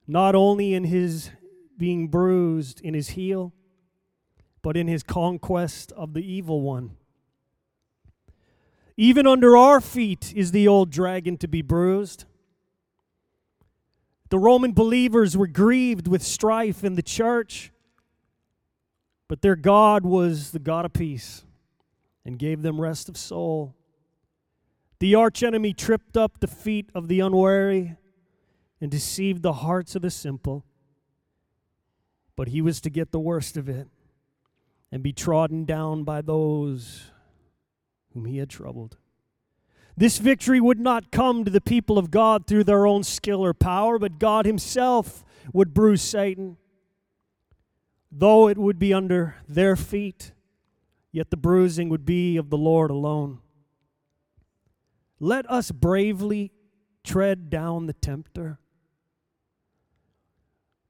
not 0.06 0.34
only 0.34 0.72
in 0.72 0.84
his 0.84 1.30
being 1.76 2.08
bruised 2.08 2.80
in 2.80 2.94
his 2.94 3.10
heel, 3.10 3.52
but 4.62 4.74
in 4.74 4.88
his 4.88 5.02
conquest 5.02 5.92
of 5.92 6.14
the 6.14 6.22
evil 6.22 6.62
one. 6.62 6.96
Even 8.96 9.26
under 9.26 9.58
our 9.58 9.78
feet 9.78 10.32
is 10.34 10.52
the 10.52 10.66
old 10.66 10.90
dragon 10.90 11.36
to 11.36 11.46
be 11.46 11.60
bruised. 11.60 12.24
The 14.30 14.38
Roman 14.38 14.72
believers 14.72 15.36
were 15.36 15.46
grieved 15.46 16.08
with 16.08 16.22
strife 16.22 16.82
in 16.82 16.94
the 16.94 17.02
church, 17.02 17.72
but 19.28 19.42
their 19.42 19.54
God 19.54 20.06
was 20.06 20.52
the 20.52 20.58
God 20.58 20.86
of 20.86 20.94
peace 20.94 21.44
and 22.24 22.38
gave 22.38 22.62
them 22.62 22.80
rest 22.80 23.10
of 23.10 23.18
soul. 23.18 23.74
The 24.98 25.14
archenemy 25.14 25.74
tripped 25.74 26.16
up 26.16 26.40
the 26.40 26.46
feet 26.46 26.90
of 26.94 27.08
the 27.08 27.20
unwary 27.20 27.96
and 28.80 28.90
deceived 28.90 29.42
the 29.42 29.54
hearts 29.54 29.94
of 29.94 30.02
the 30.02 30.10
simple, 30.10 30.64
but 32.34 32.48
he 32.48 32.62
was 32.62 32.80
to 32.82 32.90
get 32.90 33.12
the 33.12 33.20
worst 33.20 33.56
of 33.56 33.68
it 33.68 33.88
and 34.90 35.02
be 35.02 35.12
trodden 35.12 35.64
down 35.64 36.04
by 36.04 36.22
those 36.22 37.10
whom 38.12 38.24
he 38.24 38.38
had 38.38 38.48
troubled. 38.48 38.96
This 39.96 40.18
victory 40.18 40.60
would 40.60 40.78
not 40.78 41.10
come 41.10 41.44
to 41.44 41.50
the 41.50 41.60
people 41.60 41.96
of 41.98 42.10
God 42.10 42.46
through 42.46 42.64
their 42.64 42.86
own 42.86 43.02
skill 43.02 43.42
or 43.42 43.54
power, 43.54 43.98
but 43.98 44.18
God 44.18 44.44
Himself 44.44 45.24
would 45.52 45.72
bruise 45.72 46.02
Satan. 46.02 46.58
Though 48.12 48.48
it 48.48 48.58
would 48.58 48.78
be 48.78 48.92
under 48.92 49.36
their 49.48 49.74
feet, 49.74 50.32
yet 51.12 51.30
the 51.30 51.36
bruising 51.36 51.88
would 51.88 52.04
be 52.04 52.36
of 52.36 52.50
the 52.50 52.58
Lord 52.58 52.90
alone. 52.90 53.40
Let 55.18 55.48
us 55.50 55.70
bravely 55.70 56.52
tread 57.02 57.50
down 57.50 57.86
the 57.86 57.92
tempter 57.92 58.58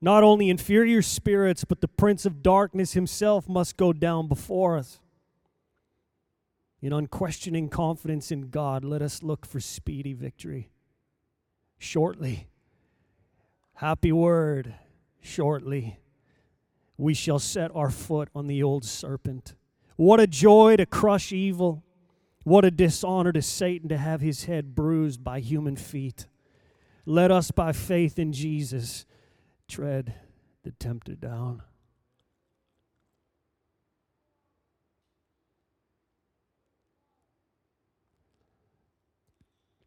not 0.00 0.22
only 0.22 0.50
inferior 0.50 1.02
spirits, 1.02 1.64
but 1.64 1.80
the 1.80 1.88
prince 1.88 2.26
of 2.26 2.42
darkness 2.42 2.92
himself 2.92 3.48
must 3.48 3.76
go 3.76 3.92
down 3.92 4.28
before 4.28 4.76
us. 4.76 5.00
In 6.82 6.92
unquestioning 6.92 7.68
confidence 7.68 8.30
in 8.30 8.50
God, 8.50 8.84
let 8.84 9.02
us 9.02 9.22
look 9.22 9.46
for 9.46 9.58
speedy 9.58 10.12
victory. 10.12 10.70
Shortly, 11.78 12.48
happy 13.74 14.12
word, 14.12 14.74
shortly, 15.20 15.98
we 16.98 17.14
shall 17.14 17.38
set 17.38 17.74
our 17.74 17.90
foot 17.90 18.28
on 18.34 18.46
the 18.46 18.62
old 18.62 18.84
serpent. 18.84 19.54
What 19.96 20.20
a 20.20 20.26
joy 20.26 20.76
to 20.76 20.86
crush 20.86 21.32
evil. 21.32 21.82
What 22.46 22.64
a 22.64 22.70
dishonor 22.70 23.32
to 23.32 23.42
Satan 23.42 23.88
to 23.88 23.96
have 23.96 24.20
his 24.20 24.44
head 24.44 24.76
bruised 24.76 25.24
by 25.24 25.40
human 25.40 25.74
feet. 25.74 26.28
Let 27.04 27.32
us, 27.32 27.50
by 27.50 27.72
faith 27.72 28.20
in 28.20 28.32
Jesus, 28.32 29.04
tread 29.66 30.14
the 30.62 30.70
tempter 30.70 31.16
down. 31.16 31.64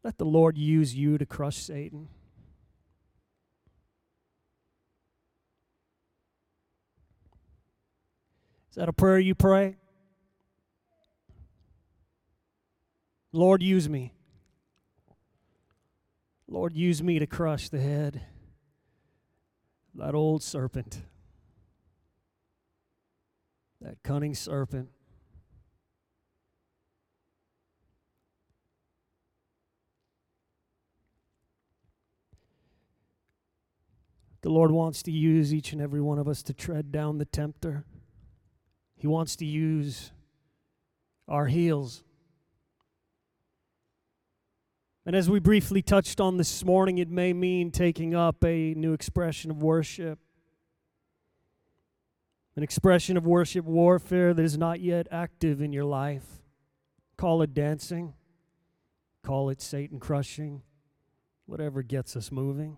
Let 0.04 0.18
the 0.18 0.26
Lord 0.26 0.58
use 0.58 0.94
you 0.94 1.16
to 1.16 1.24
crush 1.24 1.56
Satan. 1.56 2.08
Is 8.68 8.76
that 8.76 8.90
a 8.90 8.92
prayer 8.92 9.18
you 9.18 9.34
pray? 9.34 9.79
Lord, 13.32 13.62
use 13.62 13.88
me. 13.88 14.12
Lord, 16.48 16.74
use 16.74 17.00
me 17.00 17.20
to 17.20 17.26
crush 17.26 17.68
the 17.68 17.80
head 17.80 18.22
that 19.94 20.14
old 20.14 20.42
serpent, 20.42 21.02
that 23.80 24.02
cunning 24.02 24.34
serpent. 24.34 24.88
The 34.42 34.48
Lord 34.48 34.70
wants 34.70 35.02
to 35.04 35.12
use 35.12 35.52
each 35.52 35.72
and 35.72 35.82
every 35.82 36.00
one 36.00 36.18
of 36.18 36.26
us 36.26 36.42
to 36.44 36.54
tread 36.54 36.90
down 36.90 37.18
the 37.18 37.26
tempter. 37.26 37.84
He 38.96 39.06
wants 39.06 39.36
to 39.36 39.44
use 39.44 40.12
our 41.28 41.46
heels 41.46 42.02
and 45.06 45.16
as 45.16 45.30
we 45.30 45.40
briefly 45.40 45.82
touched 45.82 46.20
on 46.20 46.36
this 46.36 46.64
morning, 46.64 46.98
it 46.98 47.08
may 47.08 47.32
mean 47.32 47.70
taking 47.70 48.14
up 48.14 48.44
a 48.44 48.74
new 48.74 48.92
expression 48.92 49.50
of 49.50 49.62
worship. 49.62 50.18
An 52.56 52.62
expression 52.62 53.16
of 53.16 53.26
worship 53.26 53.64
warfare 53.64 54.34
that 54.34 54.44
is 54.44 54.58
not 54.58 54.80
yet 54.80 55.06
active 55.10 55.62
in 55.62 55.72
your 55.72 55.84
life. 55.84 56.42
Call 57.16 57.42
it 57.42 57.54
dancing, 57.54 58.14
call 59.22 59.50
it 59.50 59.62
Satan 59.62 60.00
crushing, 60.00 60.62
whatever 61.46 61.82
gets 61.82 62.16
us 62.16 62.30
moving. 62.30 62.76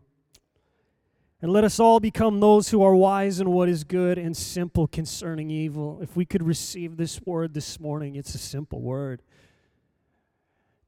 And 1.40 1.52
let 1.52 1.64
us 1.64 1.80
all 1.80 1.98
become 1.98 2.38
those 2.38 2.68
who 2.68 2.82
are 2.82 2.94
wise 2.94 3.40
in 3.40 3.50
what 3.50 3.68
is 3.68 3.82
good 3.82 4.16
and 4.16 4.36
simple 4.36 4.86
concerning 4.86 5.50
evil. 5.50 5.98
If 6.00 6.14
we 6.14 6.24
could 6.24 6.44
receive 6.44 6.96
this 6.96 7.20
word 7.22 7.52
this 7.52 7.80
morning, 7.80 8.14
it's 8.14 8.36
a 8.36 8.38
simple 8.38 8.80
word. 8.80 9.22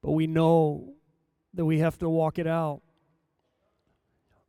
But 0.01 0.13
we 0.13 0.29
know 0.29 0.94
that 1.55 1.65
we 1.65 1.79
have 1.79 1.99
to 1.99 2.09
walk 2.09 2.39
it 2.39 2.47
out. 2.47 2.83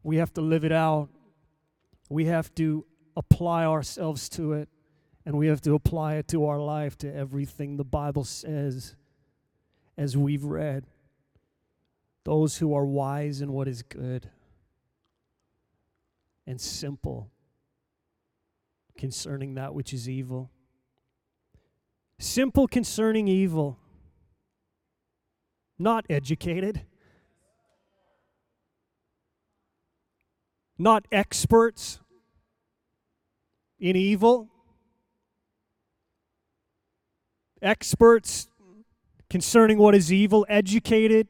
We 0.04 0.18
have 0.18 0.34
to 0.34 0.42
live 0.42 0.66
it 0.66 0.72
out. 0.72 1.10
We 2.10 2.26
have 2.26 2.54
to 2.56 2.86
apply 3.18 3.66
ourselves 3.66 4.30
to 4.30 4.54
it, 4.54 4.70
and 5.26 5.38
we 5.38 5.48
have 5.48 5.62
to 5.62 5.74
apply 5.74 6.16
it 6.16 6.28
to 6.30 6.46
our 6.46 6.60
life, 6.60 6.98
to 7.00 7.14
everything 7.14 7.78
the 7.78 7.84
Bible 7.84 8.24
says, 8.24 8.96
as 9.98 10.16
we've 10.16 10.44
read. 10.44 10.86
Those 12.24 12.58
who 12.58 12.74
are 12.74 12.86
wise 12.86 13.42
in 13.42 13.52
what 13.52 13.68
is 13.68 13.84
good 13.84 14.30
and 16.48 16.60
simple 16.60 17.30
concerning 18.98 19.56
that 19.56 19.74
which 19.74 19.94
is 19.94 20.08
evil. 20.10 20.52
Simple 22.18 22.68
concerning 22.68 23.28
evil, 23.28 23.78
not 25.78 26.06
educated 26.10 26.82
not 30.78 31.06
experts 31.12 32.00
in 33.80 33.96
evil, 33.96 34.50
experts 37.62 38.48
concerning 39.30 39.78
what 39.78 39.96
is 39.96 40.12
evil, 40.12 40.46
educated 40.50 41.28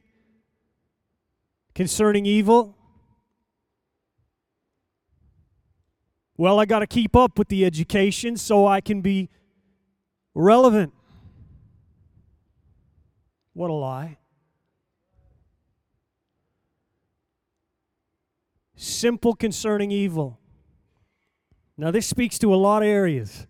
concerning 1.74 2.26
evil. 2.26 2.76
Well, 6.38 6.60
I 6.60 6.66
got 6.66 6.80
to 6.80 6.88
keep 6.88 7.16
up 7.16 7.38
with 7.38 7.48
the 7.48 7.66
education 7.66 8.36
so 8.38 8.68
I 8.68 8.82
can 8.82 9.02
be 9.02 9.30
relevant. 10.34 10.94
What 13.54 13.70
a 13.70 13.74
lie. 13.74 14.18
Simple 18.76 19.36
concerning 19.36 19.92
evil. 19.92 20.40
Now, 21.78 21.92
this 21.92 22.08
speaks 22.08 22.40
to 22.40 22.54
a 22.54 22.56
lot 22.56 22.84
of 22.84 22.88
areas. 22.88 23.48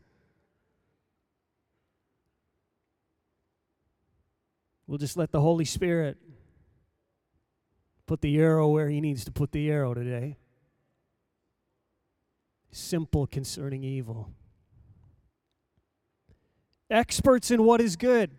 We'll 4.88 4.97
just 4.97 5.17
let 5.17 5.31
the 5.31 5.41
Holy 5.41 5.65
Spirit 5.65 6.17
put 8.05 8.21
the 8.21 8.38
arrow 8.39 8.69
where 8.69 8.89
He 8.89 9.01
needs 9.01 9.25
to 9.25 9.31
put 9.31 9.51
the 9.51 9.69
arrow 9.69 9.93
today. 9.93 10.38
Simple 12.71 13.25
concerning 13.25 13.83
evil. 13.83 14.31
Experts 16.89 17.49
in 17.49 17.63
what 17.63 17.81
is 17.81 17.95
good. 17.95 18.31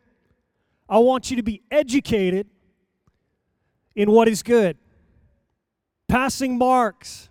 I 0.88 0.98
want 0.98 1.30
you 1.30 1.36
to 1.36 1.42
be 1.42 1.62
educated 1.70 2.48
in 3.96 4.10
what 4.10 4.28
is 4.28 4.42
good. 4.42 4.76
Passing 6.08 6.56
marks. 6.56 7.28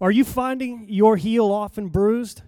Are 0.00 0.10
you 0.10 0.24
finding 0.24 0.86
your 0.88 1.16
heel 1.16 1.52
often 1.52 1.88
bruised? 1.88 2.42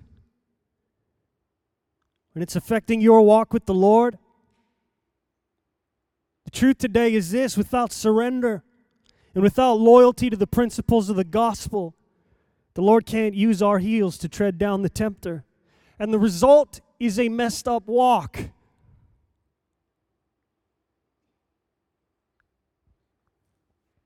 And 2.35 2.43
it's 2.43 2.57
affecting 2.57 3.03
your 3.03 3.21
walk 3.21 3.53
with 3.53 3.67
the 3.67 3.75
Lord? 3.75 4.19
The 6.45 6.51
truth 6.51 6.79
today 6.79 7.13
is 7.13 7.31
this 7.31 7.57
without 7.57 7.93
surrender 7.93 8.63
and 9.35 9.43
without 9.43 9.75
loyalty 9.75 10.31
to 10.31 10.37
the 10.37 10.47
principles 10.47 11.11
of 11.11 11.17
the 11.17 11.25
gospel, 11.25 11.95
the 12.75 12.83
Lord 12.83 13.05
can't 13.05 13.35
use 13.35 13.61
our 13.61 13.79
heels 13.79 14.17
to 14.19 14.29
tread 14.29 14.57
down 14.57 14.81
the 14.81 14.89
tempter. 14.89 15.45
And 15.99 16.13
the 16.13 16.19
result 16.19 16.81
is 16.99 17.19
a 17.19 17.29
messed 17.29 17.69
up 17.69 17.87
walk. 17.87 18.39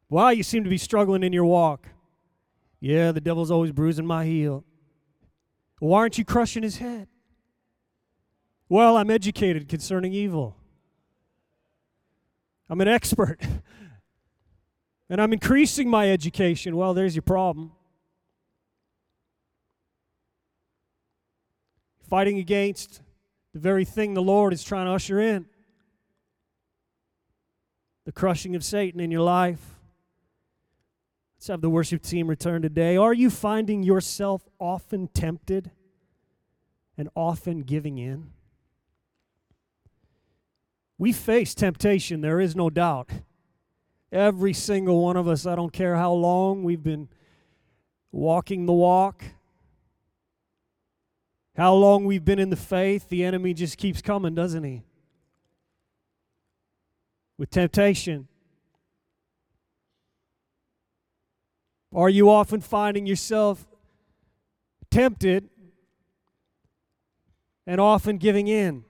Wow, 0.08 0.30
you 0.30 0.42
seem 0.42 0.64
to 0.64 0.70
be 0.70 0.78
struggling 0.78 1.22
in 1.22 1.32
your 1.32 1.44
walk. 1.44 1.88
Yeah, 2.80 3.12
the 3.12 3.20
devil's 3.20 3.50
always 3.50 3.72
bruising 3.72 4.06
my 4.06 4.24
heel. 4.24 4.64
Why 5.78 6.00
aren't 6.00 6.18
you 6.18 6.24
crushing 6.24 6.62
his 6.62 6.78
head? 6.78 7.08
Well, 8.68 8.96
I'm 8.96 9.10
educated 9.10 9.68
concerning 9.68 10.12
evil. 10.12 10.56
I'm 12.68 12.80
an 12.80 12.88
expert. 12.88 13.40
and 15.08 15.20
I'm 15.20 15.32
increasing 15.32 15.88
my 15.88 16.10
education. 16.10 16.76
Well, 16.76 16.94
there's 16.94 17.14
your 17.14 17.22
problem. 17.22 17.72
Fighting 22.08 22.38
against 22.38 23.00
the 23.52 23.58
very 23.58 23.84
thing 23.84 24.14
the 24.14 24.22
Lord 24.22 24.52
is 24.52 24.62
trying 24.62 24.86
to 24.86 24.92
usher 24.92 25.20
in 25.20 25.46
the 28.04 28.12
crushing 28.12 28.54
of 28.54 28.64
Satan 28.64 29.00
in 29.00 29.10
your 29.10 29.22
life. 29.22 29.74
Let's 31.36 31.48
have 31.48 31.60
the 31.60 31.68
worship 31.68 32.02
team 32.02 32.28
return 32.28 32.62
today. 32.62 32.96
Are 32.96 33.12
you 33.12 33.28
finding 33.28 33.82
yourself 33.82 34.48
often 34.60 35.08
tempted 35.08 35.72
and 36.96 37.08
often 37.16 37.62
giving 37.62 37.98
in? 37.98 38.30
We 40.96 41.12
face 41.12 41.54
temptation, 41.54 42.20
there 42.20 42.40
is 42.40 42.54
no 42.54 42.70
doubt. 42.70 43.10
Every 44.12 44.52
single 44.52 45.02
one 45.02 45.16
of 45.16 45.26
us, 45.26 45.44
I 45.44 45.56
don't 45.56 45.72
care 45.72 45.96
how 45.96 46.12
long 46.12 46.62
we've 46.62 46.82
been 46.82 47.08
walking 48.12 48.66
the 48.66 48.72
walk, 48.72 49.24
how 51.56 51.72
long 51.72 52.04
we've 52.04 52.24
been 52.24 52.38
in 52.38 52.50
the 52.50 52.56
faith, 52.56 53.08
the 53.08 53.24
enemy 53.24 53.54
just 53.54 53.78
keeps 53.78 54.02
coming, 54.02 54.34
doesn't 54.34 54.62
he? 54.62 54.82
With 57.38 57.50
temptation. 57.50 58.28
Are 61.94 62.10
you 62.10 62.28
often 62.28 62.60
finding 62.60 63.06
yourself 63.06 63.66
tempted 64.90 65.48
and 67.66 67.80
often 67.80 68.18
giving 68.18 68.48
in 68.48 68.84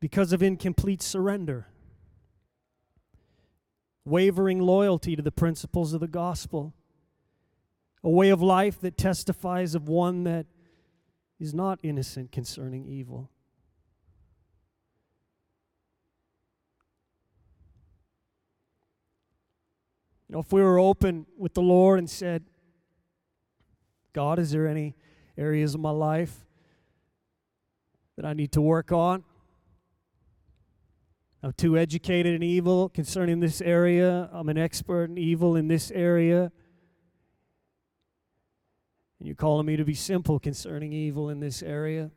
because 0.00 0.32
of 0.32 0.42
incomplete 0.42 1.00
surrender? 1.00 1.68
Wavering 4.04 4.60
loyalty 4.60 5.14
to 5.14 5.22
the 5.22 5.30
principles 5.30 5.92
of 5.92 6.00
the 6.00 6.08
gospel. 6.08 6.74
A 8.02 8.10
way 8.10 8.30
of 8.30 8.42
life 8.42 8.80
that 8.80 8.96
testifies 8.96 9.76
of 9.76 9.86
one 9.88 10.24
that 10.24 10.46
is 11.42 11.52
not 11.52 11.80
innocent 11.82 12.30
concerning 12.30 12.86
evil. 12.86 13.28
You 20.28 20.34
know, 20.34 20.38
if 20.38 20.52
we 20.52 20.62
were 20.62 20.78
open 20.78 21.26
with 21.36 21.54
the 21.54 21.60
Lord 21.60 21.98
and 21.98 22.08
said, 22.08 22.44
God, 24.12 24.38
is 24.38 24.52
there 24.52 24.68
any 24.68 24.94
areas 25.36 25.74
of 25.74 25.80
my 25.80 25.90
life 25.90 26.46
that 28.14 28.24
I 28.24 28.34
need 28.34 28.52
to 28.52 28.60
work 28.60 28.92
on? 28.92 29.24
I'm 31.42 31.54
too 31.54 31.76
educated 31.76 32.36
in 32.36 32.44
evil 32.44 32.88
concerning 32.88 33.40
this 33.40 33.60
area. 33.60 34.30
I'm 34.32 34.48
an 34.48 34.58
expert 34.58 35.10
in 35.10 35.18
evil 35.18 35.56
in 35.56 35.66
this 35.66 35.90
area. 35.90 36.52
And 39.22 39.28
you're 39.28 39.36
calling 39.36 39.66
me 39.66 39.76
to 39.76 39.84
be 39.84 39.94
simple 39.94 40.40
concerning 40.40 40.92
evil 40.92 41.30
in 41.30 41.38
this 41.38 41.62
area. 41.62 42.10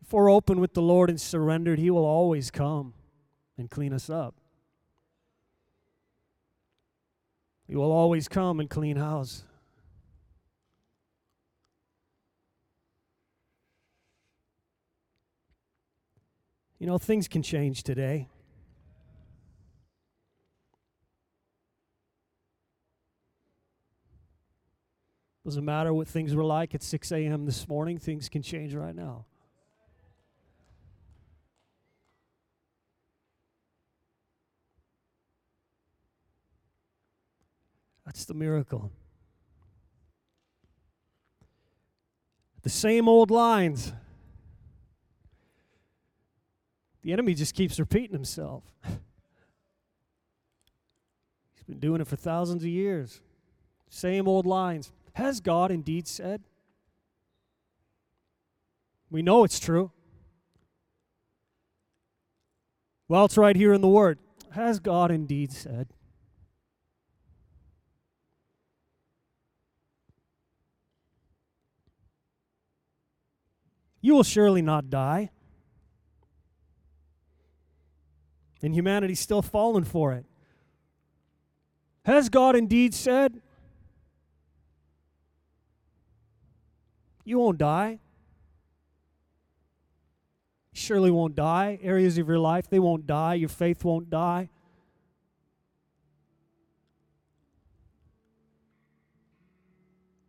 If 0.00 0.10
we're 0.10 0.30
open 0.30 0.58
with 0.58 0.72
the 0.72 0.80
Lord 0.80 1.10
and 1.10 1.20
surrendered, 1.20 1.78
He 1.78 1.90
will 1.90 2.06
always 2.06 2.50
come 2.50 2.94
and 3.58 3.70
clean 3.70 3.92
us 3.92 4.08
up. 4.08 4.34
He 7.68 7.76
will 7.76 7.92
always 7.92 8.26
come 8.26 8.58
and 8.58 8.70
clean 8.70 8.96
house. 8.96 9.44
You 16.78 16.86
know, 16.86 16.96
things 16.96 17.28
can 17.28 17.42
change 17.42 17.82
today. 17.82 18.28
Doesn't 25.46 25.64
matter 25.64 25.94
what 25.94 26.08
things 26.08 26.34
were 26.34 26.42
like 26.42 26.74
at 26.74 26.82
6 26.82 27.12
a.m. 27.12 27.46
this 27.46 27.68
morning, 27.68 27.98
things 27.98 28.28
can 28.28 28.42
change 28.42 28.74
right 28.74 28.96
now. 28.96 29.26
That's 38.04 38.24
the 38.24 38.34
miracle. 38.34 38.90
The 42.62 42.70
same 42.70 43.08
old 43.08 43.30
lines. 43.30 43.92
The 47.02 47.12
enemy 47.12 47.34
just 47.34 47.54
keeps 47.54 47.78
repeating 47.78 48.14
himself. 48.14 48.64
He's 48.84 48.98
been 51.68 51.78
doing 51.78 52.00
it 52.00 52.08
for 52.08 52.16
thousands 52.16 52.64
of 52.64 52.68
years. 52.68 53.20
Same 53.88 54.26
old 54.26 54.44
lines. 54.44 54.90
Has 55.16 55.40
God 55.40 55.70
indeed 55.70 56.06
said? 56.06 56.42
We 59.08 59.22
know 59.22 59.44
it's 59.44 59.58
true. 59.58 59.90
Well, 63.08 63.24
it's 63.24 63.38
right 63.38 63.56
here 63.56 63.72
in 63.72 63.80
the 63.80 63.88
Word. 63.88 64.18
Has 64.50 64.78
God 64.78 65.10
indeed 65.10 65.52
said? 65.52 65.88
You 74.02 74.14
will 74.14 74.22
surely 74.22 74.60
not 74.60 74.90
die. 74.90 75.30
And 78.60 78.74
humanity's 78.74 79.20
still 79.20 79.40
fallen 79.40 79.84
for 79.84 80.12
it. 80.12 80.26
Has 82.04 82.28
God 82.28 82.54
indeed 82.54 82.92
said, 82.92 83.40
You 87.26 87.40
won't 87.40 87.58
die? 87.58 87.98
Surely 90.72 91.10
won't 91.10 91.34
die. 91.34 91.80
Areas 91.82 92.18
of 92.18 92.28
your 92.28 92.38
life, 92.38 92.70
they 92.70 92.78
won't 92.78 93.04
die. 93.04 93.34
Your 93.34 93.48
faith 93.48 93.84
won't 93.84 94.08
die. 94.08 94.48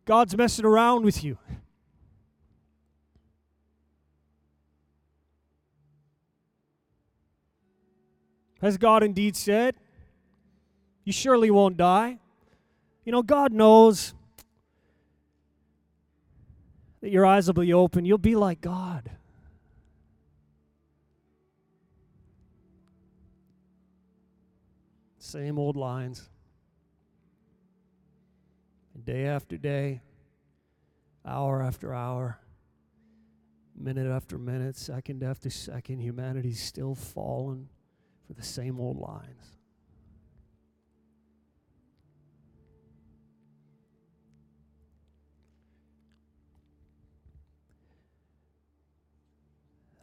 God's 0.04 0.36
messing 0.36 0.64
around 0.64 1.04
with 1.04 1.22
you. 1.22 1.38
Has 8.60 8.76
God 8.76 9.04
indeed 9.04 9.36
said? 9.36 9.76
You 11.04 11.12
surely 11.12 11.50
won't 11.52 11.76
die. 11.76 12.18
You 13.04 13.12
know, 13.12 13.22
God 13.22 13.52
knows 13.52 14.14
that 17.00 17.10
your 17.10 17.24
eyes 17.24 17.46
will 17.46 17.54
be 17.54 17.72
open. 17.72 18.04
You'll 18.04 18.18
be 18.18 18.34
like 18.36 18.60
God. 18.60 19.10
Same 25.18 25.58
old 25.58 25.76
lines. 25.76 26.28
day 29.04 29.26
after 29.26 29.56
day, 29.56 30.02
hour 31.24 31.62
after 31.62 31.94
hour, 31.94 32.38
minute 33.74 34.06
after 34.06 34.36
minute, 34.36 34.76
second 34.76 35.22
after 35.22 35.48
second, 35.48 36.00
humanity's 36.00 36.62
still 36.62 36.94
falling 36.94 37.68
for 38.26 38.34
the 38.34 38.42
same 38.42 38.80
old 38.80 38.98
lines. 38.98 39.47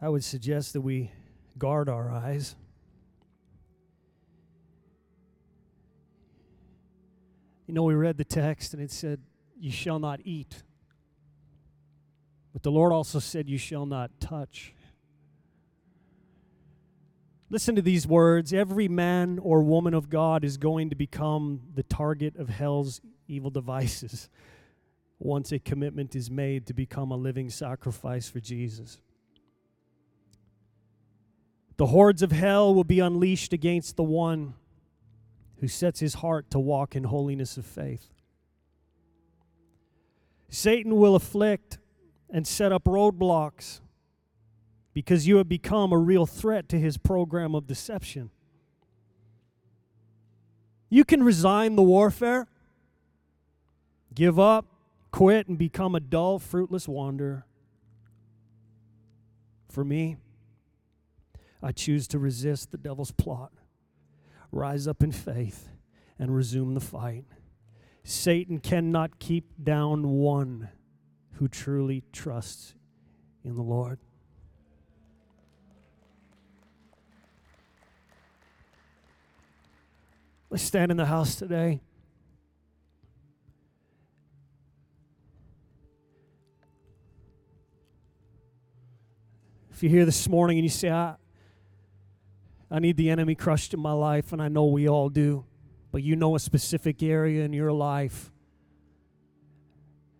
I 0.06 0.08
would 0.08 0.22
suggest 0.22 0.72
that 0.74 0.82
we 0.82 1.10
guard 1.58 1.88
our 1.88 2.08
eyes. 2.12 2.54
You 7.66 7.74
know, 7.74 7.82
we 7.82 7.94
read 7.94 8.16
the 8.16 8.24
text 8.24 8.72
and 8.72 8.80
it 8.80 8.92
said, 8.92 9.20
You 9.58 9.72
shall 9.72 9.98
not 9.98 10.20
eat. 10.22 10.62
But 12.52 12.62
the 12.62 12.70
Lord 12.70 12.92
also 12.92 13.18
said, 13.18 13.48
You 13.48 13.58
shall 13.58 13.84
not 13.84 14.20
touch. 14.20 14.74
Listen 17.50 17.74
to 17.74 17.82
these 17.82 18.06
words. 18.06 18.52
Every 18.52 18.86
man 18.86 19.40
or 19.42 19.60
woman 19.60 19.92
of 19.92 20.08
God 20.08 20.44
is 20.44 20.56
going 20.56 20.90
to 20.90 20.94
become 20.94 21.62
the 21.74 21.82
target 21.82 22.36
of 22.36 22.48
hell's 22.48 23.00
evil 23.26 23.50
devices 23.50 24.30
once 25.18 25.50
a 25.50 25.58
commitment 25.58 26.14
is 26.14 26.30
made 26.30 26.64
to 26.68 26.74
become 26.74 27.10
a 27.10 27.16
living 27.16 27.50
sacrifice 27.50 28.28
for 28.28 28.38
Jesus. 28.38 29.00
The 31.76 31.86
hordes 31.86 32.22
of 32.22 32.32
hell 32.32 32.74
will 32.74 32.84
be 32.84 33.00
unleashed 33.00 33.52
against 33.52 33.96
the 33.96 34.02
one 34.02 34.54
who 35.60 35.68
sets 35.68 36.00
his 36.00 36.14
heart 36.14 36.50
to 36.50 36.58
walk 36.58 36.96
in 36.96 37.04
holiness 37.04 37.56
of 37.56 37.66
faith. 37.66 38.12
Satan 40.48 40.96
will 40.96 41.14
afflict 41.14 41.78
and 42.30 42.46
set 42.46 42.72
up 42.72 42.84
roadblocks 42.84 43.80
because 44.94 45.26
you 45.26 45.36
have 45.36 45.48
become 45.48 45.92
a 45.92 45.98
real 45.98 46.24
threat 46.24 46.68
to 46.70 46.78
his 46.78 46.96
program 46.96 47.54
of 47.54 47.66
deception. 47.66 48.30
You 50.88 51.04
can 51.04 51.22
resign 51.22 51.76
the 51.76 51.82
warfare, 51.82 52.46
give 54.14 54.38
up, 54.38 54.66
quit, 55.10 55.48
and 55.48 55.58
become 55.58 55.94
a 55.94 56.00
dull, 56.00 56.38
fruitless 56.38 56.88
wanderer. 56.88 57.44
For 59.68 59.84
me, 59.84 60.16
I 61.66 61.72
choose 61.72 62.06
to 62.08 62.20
resist 62.20 62.70
the 62.70 62.78
devil's 62.78 63.10
plot, 63.10 63.50
rise 64.52 64.86
up 64.86 65.02
in 65.02 65.10
faith, 65.10 65.68
and 66.16 66.32
resume 66.32 66.74
the 66.74 66.80
fight. 66.80 67.24
Satan 68.04 68.60
cannot 68.60 69.18
keep 69.18 69.46
down 69.60 70.10
one 70.10 70.68
who 71.32 71.48
truly 71.48 72.04
trusts 72.12 72.76
in 73.44 73.56
the 73.56 73.62
Lord. 73.62 73.98
Let's 80.50 80.62
stand 80.62 80.92
in 80.92 80.96
the 80.96 81.06
house 81.06 81.34
today. 81.34 81.80
If 89.72 89.82
you're 89.82 89.90
here 89.90 90.04
this 90.04 90.28
morning 90.28 90.58
and 90.58 90.64
you 90.64 90.70
say, 90.70 90.90
I, 90.90 91.16
I 92.70 92.78
need 92.80 92.96
the 92.96 93.10
enemy 93.10 93.34
crushed 93.34 93.74
in 93.74 93.80
my 93.80 93.92
life, 93.92 94.32
and 94.32 94.42
I 94.42 94.48
know 94.48 94.66
we 94.66 94.88
all 94.88 95.08
do, 95.08 95.44
but 95.92 96.02
you 96.02 96.16
know 96.16 96.34
a 96.34 96.40
specific 96.40 97.02
area 97.02 97.44
in 97.44 97.52
your 97.52 97.72
life. 97.72 98.32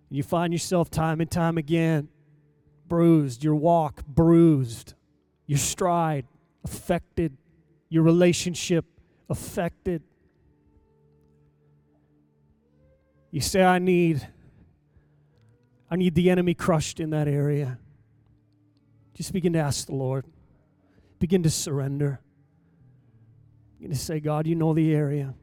You 0.09 0.23
find 0.23 0.53
yourself 0.53 0.91
time 0.91 1.21
and 1.21 1.31
time 1.31 1.59
again 1.59 2.09
bruised, 2.89 3.43
your 3.43 3.57
walk 3.57 4.07
bruised, 4.07 4.95
your 5.47 5.59
stride 5.59 6.27
affected, 6.65 7.37
your 7.89 8.03
relationship 8.05 8.85
affected. 9.29 10.03
You 13.31 13.41
say, 13.41 13.65
I 13.65 13.79
need, 13.79 14.27
I 15.91 15.97
need 15.97 16.15
the 16.15 16.31
enemy 16.31 16.55
crushed 16.55 17.01
in 17.01 17.11
that 17.11 17.29
area. 17.29 17.79
Just 19.15 19.33
begin 19.33 19.53
to 19.55 19.59
ask 19.59 19.87
the 19.87 19.95
Lord. 19.95 20.25
Begin 21.19 21.43
to 21.43 21.51
surrender. 21.51 22.21
You 23.79 23.89
to 23.89 23.95
say, 23.95 24.21
God, 24.21 24.47
you 24.47 24.55
know 24.55 24.73
the 24.73 24.95
area. 24.95 25.35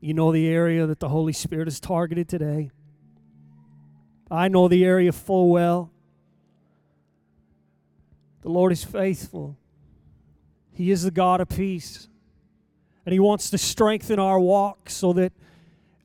You 0.00 0.14
know 0.14 0.32
the 0.32 0.48
area 0.48 0.86
that 0.86 1.00
the 1.00 1.08
Holy 1.08 1.32
Spirit 1.32 1.66
has 1.66 1.80
targeted 1.80 2.28
today. 2.28 2.70
I 4.30 4.48
know 4.48 4.68
the 4.68 4.84
area 4.84 5.12
full 5.12 5.50
well. 5.50 5.90
The 8.42 8.50
Lord 8.50 8.72
is 8.72 8.84
faithful. 8.84 9.56
He 10.72 10.90
is 10.90 11.02
the 11.02 11.10
God 11.10 11.40
of 11.40 11.48
peace. 11.48 12.08
And 13.04 13.12
He 13.12 13.18
wants 13.18 13.50
to 13.50 13.58
strengthen 13.58 14.18
our 14.18 14.38
walk 14.38 14.90
so 14.90 15.12
that 15.14 15.32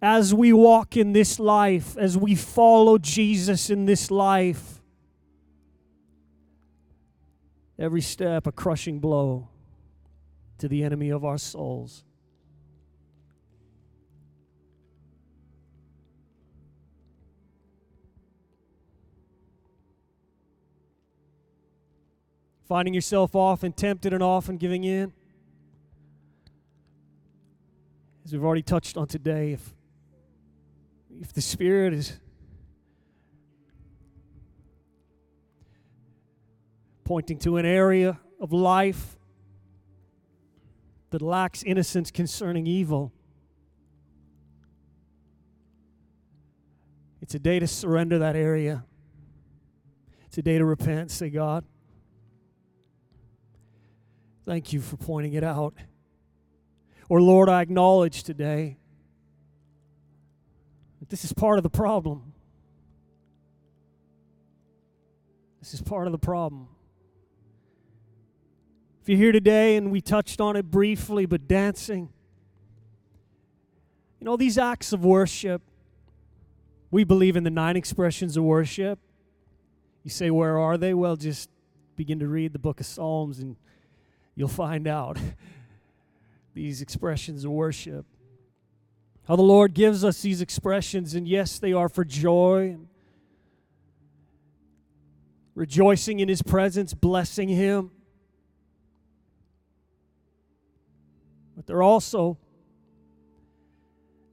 as 0.01 0.33
we 0.33 0.53
walk 0.53 0.95
in 0.97 1.13
this 1.13 1.39
life, 1.39 1.97
as 1.97 2.17
we 2.17 2.35
follow 2.35 2.97
Jesus 2.97 3.69
in 3.69 3.85
this 3.85 4.09
life, 4.09 4.81
every 7.77 8.01
step 8.01 8.47
a 8.47 8.51
crushing 8.51 8.99
blow 8.99 9.50
to 10.61 10.67
the 10.67 10.83
enemy 10.83 11.09
of 11.09 11.25
our 11.25 11.39
souls. 11.39 12.03
Finding 22.67 22.93
yourself 22.93 23.35
often 23.35 23.73
tempted 23.73 24.13
and 24.13 24.21
often 24.21 24.57
giving 24.57 24.83
in. 24.83 25.11
As 28.23 28.31
we've 28.31 28.43
already 28.43 28.61
touched 28.61 28.97
on 28.97 29.07
today, 29.07 29.53
if, 29.53 29.73
if 31.21 31.33
the 31.33 31.41
Spirit 31.41 31.91
is 31.91 32.19
pointing 37.03 37.39
to 37.39 37.57
an 37.57 37.65
area 37.65 38.19
of 38.39 38.53
life 38.53 39.17
that 41.11 41.21
lacks 41.21 41.61
innocence 41.63 42.09
concerning 42.09 42.65
evil. 42.65 43.11
It's 47.21 47.35
a 47.35 47.39
day 47.39 47.59
to 47.59 47.67
surrender 47.67 48.19
that 48.19 48.35
area. 48.35 48.83
It's 50.25 50.37
a 50.37 50.41
day 50.41 50.57
to 50.57 50.65
repent. 50.65 51.11
Say, 51.11 51.29
God, 51.29 51.65
thank 54.45 54.73
you 54.73 54.81
for 54.81 54.97
pointing 54.97 55.33
it 55.33 55.43
out. 55.43 55.75
Or, 57.09 57.21
Lord, 57.21 57.49
I 57.49 57.61
acknowledge 57.61 58.23
today 58.23 58.77
that 61.01 61.09
this 61.09 61.25
is 61.25 61.33
part 61.33 61.57
of 61.57 61.63
the 61.63 61.69
problem. 61.69 62.33
This 65.59 65.73
is 65.73 65.81
part 65.81 66.07
of 66.07 66.13
the 66.13 66.19
problem. 66.19 66.69
If 69.01 69.09
you're 69.09 69.17
here 69.17 69.31
today 69.31 69.77
and 69.77 69.91
we 69.91 69.99
touched 69.99 70.39
on 70.39 70.55
it 70.55 70.69
briefly, 70.69 71.25
but 71.25 71.47
dancing, 71.47 72.09
you 74.19 74.25
know, 74.25 74.37
these 74.37 74.59
acts 74.59 74.93
of 74.93 75.03
worship, 75.03 75.63
we 76.91 77.03
believe 77.03 77.35
in 77.35 77.43
the 77.43 77.49
nine 77.49 77.75
expressions 77.75 78.37
of 78.37 78.43
worship. 78.43 78.99
You 80.03 80.11
say, 80.11 80.29
where 80.29 80.59
are 80.59 80.77
they? 80.77 80.93
Well, 80.93 81.15
just 81.15 81.49
begin 81.95 82.19
to 82.19 82.27
read 82.27 82.53
the 82.53 82.59
book 82.59 82.79
of 82.79 82.85
Psalms 82.85 83.39
and 83.39 83.55
you'll 84.35 84.47
find 84.47 84.87
out 84.87 85.17
these 86.53 86.83
expressions 86.83 87.43
of 87.43 87.49
worship. 87.49 88.05
How 89.27 89.35
the 89.35 89.41
Lord 89.41 89.73
gives 89.73 90.03
us 90.03 90.21
these 90.21 90.41
expressions, 90.41 91.15
and 91.15 91.27
yes, 91.27 91.57
they 91.57 91.73
are 91.73 91.89
for 91.89 92.05
joy 92.05 92.77
rejoicing 95.55 96.19
in 96.19 96.29
His 96.29 96.43
presence, 96.43 96.93
blessing 96.93 97.49
Him. 97.49 97.91
But 101.61 101.67
they're 101.67 101.83
also 101.83 102.39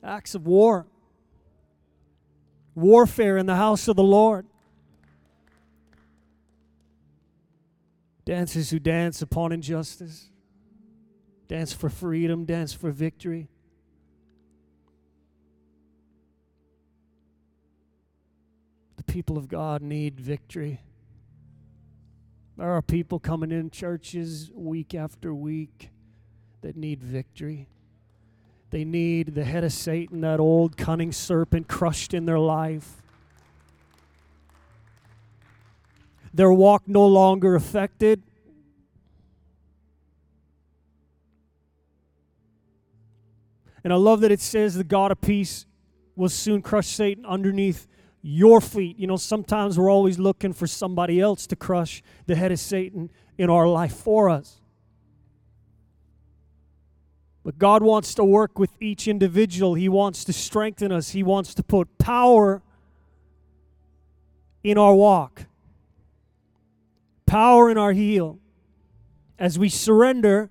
acts 0.02 0.34
of 0.34 0.46
war, 0.46 0.86
warfare 2.74 3.36
in 3.36 3.44
the 3.44 3.56
house 3.56 3.86
of 3.86 3.96
the 3.96 4.02
Lord. 4.02 4.46
Dancers 8.24 8.70
who 8.70 8.78
dance 8.78 9.20
upon 9.20 9.52
injustice, 9.52 10.30
dance 11.48 11.70
for 11.74 11.90
freedom, 11.90 12.46
dance 12.46 12.72
for 12.72 12.90
victory. 12.90 13.50
The 18.96 19.02
people 19.02 19.36
of 19.36 19.48
God 19.48 19.82
need 19.82 20.18
victory. 20.18 20.80
There 22.56 22.70
are 22.70 22.80
people 22.80 23.18
coming 23.18 23.52
in 23.52 23.68
churches 23.68 24.50
week 24.54 24.94
after 24.94 25.34
week 25.34 25.90
that 26.68 26.76
need 26.76 27.02
victory. 27.02 27.66
They 28.68 28.84
need 28.84 29.34
the 29.34 29.42
head 29.42 29.64
of 29.64 29.72
Satan, 29.72 30.20
that 30.20 30.38
old 30.38 30.76
cunning 30.76 31.12
serpent, 31.12 31.66
crushed 31.66 32.12
in 32.12 32.26
their 32.26 32.38
life. 32.38 33.00
Their 36.34 36.52
walk 36.52 36.82
no 36.86 37.06
longer 37.06 37.54
affected. 37.54 38.22
And 43.82 43.90
I 43.90 43.96
love 43.96 44.20
that 44.20 44.30
it 44.30 44.40
says 44.40 44.74
the 44.74 44.84
God 44.84 45.10
of 45.10 45.22
peace 45.22 45.64
will 46.16 46.28
soon 46.28 46.60
crush 46.60 46.88
Satan 46.88 47.24
underneath 47.24 47.86
your 48.20 48.60
feet. 48.60 48.98
You 48.98 49.06
know, 49.06 49.16
sometimes 49.16 49.78
we're 49.78 49.90
always 49.90 50.18
looking 50.18 50.52
for 50.52 50.66
somebody 50.66 51.18
else 51.18 51.46
to 51.46 51.56
crush 51.56 52.02
the 52.26 52.34
head 52.34 52.52
of 52.52 52.60
Satan 52.60 53.10
in 53.38 53.48
our 53.48 53.66
life 53.66 53.94
for 53.94 54.28
us. 54.28 54.57
But 57.48 57.58
God 57.58 57.82
wants 57.82 58.12
to 58.16 58.24
work 58.24 58.58
with 58.58 58.72
each 58.78 59.08
individual. 59.08 59.72
He 59.72 59.88
wants 59.88 60.22
to 60.24 60.34
strengthen 60.34 60.92
us. 60.92 61.12
He 61.12 61.22
wants 61.22 61.54
to 61.54 61.62
put 61.62 61.96
power 61.96 62.60
in 64.62 64.76
our 64.76 64.94
walk, 64.94 65.46
power 67.24 67.70
in 67.70 67.78
our 67.78 67.92
heel. 67.92 68.38
As 69.38 69.58
we 69.58 69.70
surrender, 69.70 70.50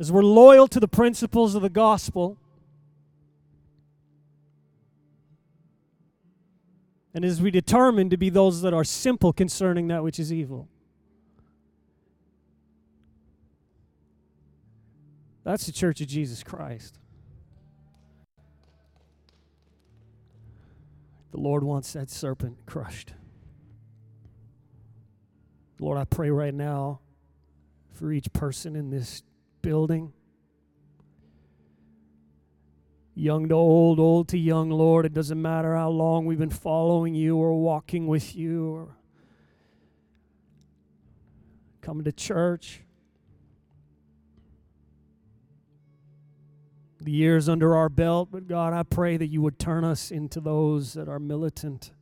as 0.00 0.10
we're 0.10 0.22
loyal 0.22 0.66
to 0.68 0.80
the 0.80 0.88
principles 0.88 1.54
of 1.54 1.60
the 1.60 1.68
gospel, 1.68 2.38
and 7.14 7.24
as 7.24 7.40
we 7.40 7.50
determine 7.52 8.10
to 8.10 8.16
be 8.16 8.28
those 8.28 8.60
that 8.62 8.74
are 8.74 8.82
simple 8.82 9.32
concerning 9.32 9.86
that 9.88 10.02
which 10.02 10.18
is 10.18 10.32
evil. 10.32 10.68
That's 15.44 15.66
the 15.66 15.72
church 15.72 16.00
of 16.00 16.08
Jesus 16.08 16.42
Christ. 16.42 16.98
The 21.30 21.40
Lord 21.40 21.62
wants 21.62 21.92
that 21.92 22.10
serpent 22.10 22.58
crushed. 22.66 23.14
Lord, 25.78 25.98
I 25.98 26.04
pray 26.04 26.30
right 26.30 26.54
now 26.54 27.00
for 27.92 28.12
each 28.12 28.32
person 28.32 28.74
in 28.74 28.90
this 28.90 29.22
building 29.62 30.12
young 33.14 33.48
to 33.48 33.54
old, 33.54 34.00
old 34.00 34.28
to 34.28 34.38
young, 34.38 34.70
Lord. 34.70 35.06
It 35.06 35.14
doesn't 35.14 35.40
matter 35.40 35.74
how 35.76 35.90
long 35.90 36.26
we've 36.26 36.38
been 36.38 36.50
following 36.50 37.14
you 37.14 37.36
or 37.36 37.54
walking 37.60 38.06
with 38.06 38.34
you 38.34 38.68
or 38.70 38.96
coming 41.80 42.04
to 42.04 42.12
church. 42.12 42.80
The 47.00 47.12
years 47.12 47.48
under 47.48 47.76
our 47.76 47.90
belt, 47.90 48.30
but 48.32 48.48
God, 48.48 48.72
I 48.72 48.82
pray 48.82 49.18
that 49.18 49.26
you 49.26 49.42
would 49.42 49.58
turn 49.58 49.84
us 49.84 50.10
into 50.10 50.40
those 50.40 50.94
that 50.94 51.08
are 51.08 51.18
militant 51.18 51.92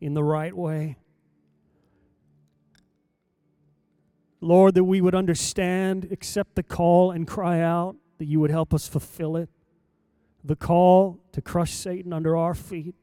in 0.00 0.12
the 0.12 0.22
right 0.22 0.54
way. 0.54 0.96
Lord, 4.42 4.74
that 4.74 4.84
we 4.84 5.00
would 5.00 5.14
understand, 5.14 6.08
accept 6.10 6.54
the 6.54 6.62
call, 6.62 7.10
and 7.10 7.26
cry 7.26 7.60
out, 7.60 7.96
that 8.18 8.26
you 8.26 8.38
would 8.40 8.50
help 8.50 8.74
us 8.74 8.86
fulfill 8.86 9.38
it 9.38 9.48
the 10.44 10.54
call 10.54 11.18
to 11.32 11.40
crush 11.40 11.72
Satan 11.72 12.12
under 12.12 12.36
our 12.36 12.54
feet, 12.54 12.94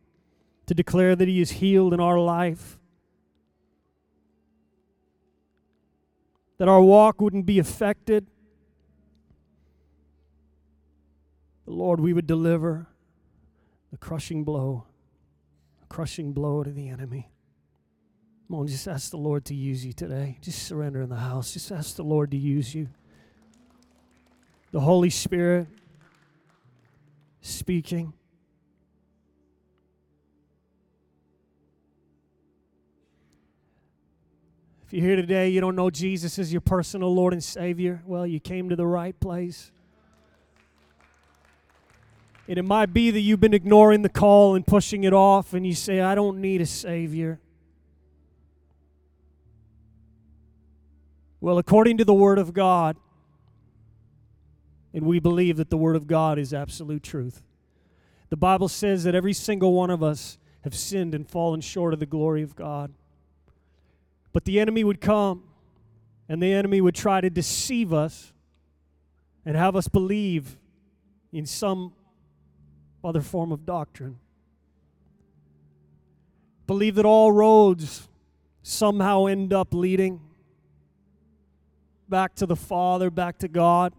to 0.67 0.75
declare 0.75 1.15
that 1.15 1.27
he 1.27 1.41
is 1.41 1.51
heeled 1.51 1.93
in 1.93 1.99
our 1.99 2.19
life, 2.19 2.77
that 6.59 6.67
our 6.67 6.81
walk 6.81 7.19
wouldn't 7.19 7.47
be 7.47 7.57
affected. 7.57 8.27
The 11.65 11.71
Lord, 11.71 11.99
we 11.99 12.13
would 12.13 12.27
deliver 12.27 12.87
the 13.89 13.97
crushing 13.97 14.43
blow, 14.43 14.85
a 15.81 15.85
crushing 15.87 16.33
blow 16.33 16.63
to 16.63 16.69
the 16.69 16.89
enemy. 16.89 17.31
Come 18.47 18.59
on, 18.59 18.67
just 18.67 18.87
ask 18.87 19.09
the 19.09 19.17
Lord 19.17 19.45
to 19.45 19.55
use 19.55 19.83
you 19.85 19.93
today. 19.93 20.37
Just 20.41 20.63
surrender 20.63 21.01
in 21.01 21.09
the 21.09 21.15
house. 21.15 21.53
Just 21.53 21.71
ask 21.71 21.95
the 21.95 22.03
Lord 22.03 22.31
to 22.31 22.37
use 22.37 22.75
you. 22.75 22.89
The 24.71 24.81
Holy 24.81 25.09
Spirit 25.09 25.67
speaking. 27.41 28.13
If 34.85 34.93
you're 34.93 35.05
here 35.05 35.15
today, 35.15 35.49
you 35.49 35.61
don't 35.61 35.75
know 35.75 35.89
Jesus 35.89 36.37
as 36.37 36.51
your 36.51 36.61
personal 36.61 37.13
Lord 37.13 37.33
and 37.33 37.43
Savior, 37.43 38.01
well, 38.05 38.27
you 38.27 38.39
came 38.39 38.69
to 38.69 38.75
the 38.75 38.85
right 38.85 39.17
place. 39.19 39.71
And 42.47 42.57
it 42.57 42.63
might 42.63 42.93
be 42.93 43.11
that 43.11 43.21
you've 43.21 43.39
been 43.39 43.53
ignoring 43.53 44.01
the 44.01 44.09
call 44.09 44.55
and 44.55 44.67
pushing 44.67 45.05
it 45.05 45.13
off, 45.13 45.53
and 45.53 45.65
you 45.65 45.73
say, 45.73 46.01
I 46.01 46.13
don't 46.13 46.41
need 46.41 46.59
a 46.59 46.65
Savior. 46.65 47.39
Well, 51.39 51.57
according 51.57 51.97
to 51.97 52.03
the 52.03 52.13
Word 52.13 52.37
of 52.37 52.53
God, 52.53 52.97
and 54.93 55.05
we 55.05 55.19
believe 55.19 55.57
that 55.57 55.69
the 55.69 55.77
Word 55.77 55.95
of 55.95 56.07
God 56.07 56.37
is 56.37 56.53
absolute 56.53 57.03
truth. 57.03 57.41
The 58.29 58.37
Bible 58.37 58.67
says 58.67 59.03
that 59.03 59.15
every 59.15 59.33
single 59.33 59.73
one 59.73 59.89
of 59.89 60.03
us 60.03 60.37
have 60.63 60.75
sinned 60.75 61.15
and 61.15 61.27
fallen 61.27 61.61
short 61.61 61.93
of 61.93 61.99
the 61.99 62.05
glory 62.05 62.43
of 62.43 62.55
God. 62.55 62.93
But 64.33 64.45
the 64.45 64.59
enemy 64.59 64.83
would 64.83 65.01
come 65.01 65.43
and 66.29 66.41
the 66.41 66.53
enemy 66.53 66.81
would 66.81 66.95
try 66.95 67.19
to 67.19 67.29
deceive 67.29 67.93
us 67.93 68.31
and 69.45 69.55
have 69.55 69.75
us 69.75 69.87
believe 69.87 70.57
in 71.33 71.45
some 71.45 71.93
other 73.03 73.21
form 73.21 73.51
of 73.51 73.65
doctrine. 73.65 74.17
Believe 76.67 76.95
that 76.95 77.05
all 77.05 77.31
roads 77.31 78.07
somehow 78.61 79.25
end 79.25 79.51
up 79.51 79.73
leading 79.73 80.21
back 82.07 82.35
to 82.35 82.45
the 82.45 82.55
Father, 82.55 83.09
back 83.09 83.39
to 83.39 83.47
God 83.47 83.93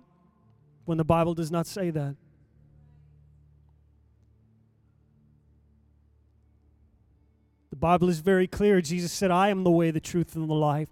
when 0.85 0.99
the 0.99 1.05
Bible 1.05 1.35
does 1.35 1.51
not 1.51 1.67
say 1.67 1.91
that. 1.91 2.17
The 7.71 7.77
Bible 7.77 8.09
is 8.09 8.21
very 8.21 8.47
clear. 8.47 8.81
Jesus 8.81 9.13
said, 9.13 9.31
I 9.31 9.49
am 9.49 9.65
the 9.65 9.71
way, 9.71 9.91
the 9.91 10.01
truth, 10.01 10.37
and 10.37 10.49
the 10.49 10.55
life. 10.55 10.89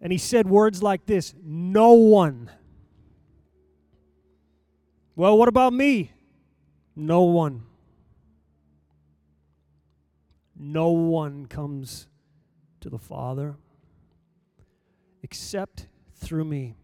And 0.00 0.12
he 0.12 0.18
said 0.18 0.48
words 0.48 0.82
like 0.82 1.06
this 1.06 1.34
No 1.42 1.92
one. 1.92 2.50
Well, 5.14 5.36
what 5.36 5.48
about 5.48 5.72
me? 5.72 6.12
No 6.96 7.22
one. 7.22 7.64
No 10.56 10.90
one 10.90 11.46
comes 11.46 12.06
to 12.80 12.88
the 12.88 12.98
Father 12.98 13.56
except 15.22 15.86
through 16.14 16.44
me 16.44 16.76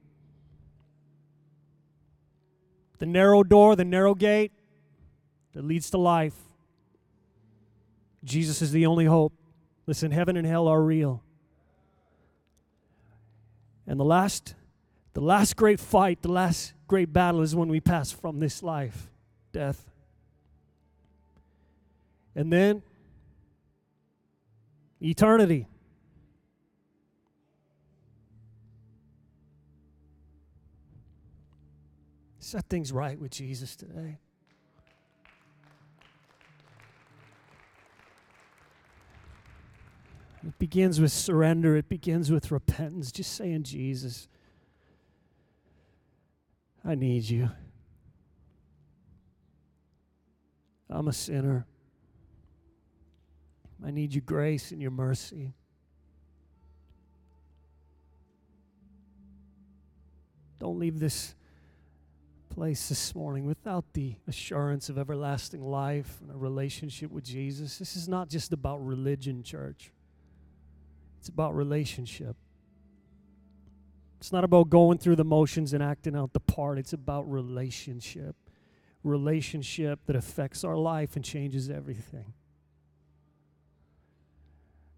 the 2.98 3.06
narrow 3.06 3.42
door, 3.42 3.76
the 3.76 3.84
narrow 3.84 4.14
gate 4.14 4.52
that 5.52 5.64
leads 5.64 5.90
to 5.90 5.98
life. 5.98 6.34
Jesus 8.24 8.62
is 8.62 8.72
the 8.72 8.86
only 8.86 9.04
hope. 9.04 9.32
Listen, 9.86 10.10
heaven 10.10 10.36
and 10.36 10.46
hell 10.46 10.68
are 10.68 10.82
real. 10.82 11.22
And 13.86 14.00
the 14.00 14.04
last 14.04 14.54
the 15.14 15.22
last 15.22 15.56
great 15.56 15.80
fight, 15.80 16.20
the 16.20 16.30
last 16.30 16.74
great 16.86 17.10
battle 17.10 17.40
is 17.40 17.56
when 17.56 17.70
we 17.70 17.80
pass 17.80 18.12
from 18.12 18.38
this 18.38 18.62
life, 18.62 19.08
death. 19.50 19.88
And 22.34 22.52
then 22.52 22.82
eternity. 25.00 25.68
Set 32.46 32.64
things 32.68 32.92
right 32.92 33.18
with 33.18 33.32
Jesus 33.32 33.74
today. 33.74 34.18
It 40.46 40.56
begins 40.56 41.00
with 41.00 41.10
surrender, 41.10 41.74
it 41.74 41.88
begins 41.88 42.30
with 42.30 42.52
repentance, 42.52 43.10
just 43.10 43.32
saying, 43.34 43.64
Jesus, 43.64 44.28
I 46.84 46.94
need 46.94 47.24
you. 47.24 47.50
I'm 50.88 51.08
a 51.08 51.12
sinner. 51.12 51.66
I 53.84 53.90
need 53.90 54.14
your 54.14 54.22
grace 54.24 54.70
and 54.70 54.80
your 54.80 54.92
mercy. 54.92 55.52
Don't 60.60 60.78
leave 60.78 61.00
this 61.00 61.34
place 62.56 62.88
this 62.88 63.14
morning 63.14 63.44
without 63.44 63.84
the 63.92 64.14
assurance 64.26 64.88
of 64.88 64.96
everlasting 64.96 65.62
life 65.62 66.20
and 66.22 66.30
a 66.30 66.36
relationship 66.38 67.10
with 67.10 67.22
Jesus. 67.22 67.78
This 67.78 67.94
is 67.94 68.08
not 68.08 68.30
just 68.30 68.50
about 68.50 68.78
religion, 68.78 69.42
church. 69.42 69.92
It's 71.18 71.28
about 71.28 71.54
relationship. 71.54 72.34
It's 74.18 74.32
not 74.32 74.42
about 74.42 74.70
going 74.70 74.96
through 74.96 75.16
the 75.16 75.24
motions 75.24 75.74
and 75.74 75.82
acting 75.82 76.16
out 76.16 76.32
the 76.32 76.40
part. 76.40 76.78
It's 76.78 76.94
about 76.94 77.30
relationship. 77.30 78.34
Relationship 79.04 80.00
that 80.06 80.16
affects 80.16 80.64
our 80.64 80.78
life 80.78 81.14
and 81.14 81.22
changes 81.22 81.68
everything. 81.68 82.32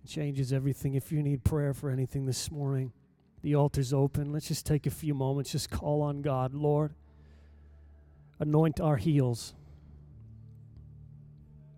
It 0.05 0.09
changes 0.09 0.53
everything. 0.53 0.95
If 0.95 1.11
you 1.11 1.25
need 1.25 1.43
prayer 1.43 1.75
for 1.75 1.91
anything 1.91 2.25
this 2.25 2.53
morning, 2.53 2.93
the 3.43 3.57
altar's 3.57 3.93
open. 3.93 4.33
Let's 4.33 4.47
just 4.47 4.65
take 4.65 4.87
a 4.87 4.91
few 4.91 5.13
moments, 5.13 5.51
just 5.51 5.71
call 5.71 6.03
on 6.03 6.23
God. 6.23 6.55
Lord, 6.55 6.95
anoint 8.39 8.81
our 8.81 8.97
heels. 8.97 9.55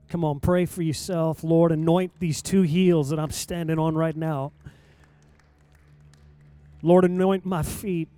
Come 0.09 0.25
on, 0.25 0.41
pray 0.41 0.67
for 0.67 0.83
yourself. 0.83 1.45
Lord, 1.45 1.71
anoint 1.71 2.13
these 2.19 2.43
two 2.43 2.63
heels 2.63 3.11
that 3.11 3.19
I'm 3.19 3.31
standing 3.31 3.79
on 3.79 3.95
right 3.95 4.17
now. 4.17 4.53
Lord, 6.83 7.05
anoint 7.05 7.47
my 7.47 7.63
feet. 7.63 8.09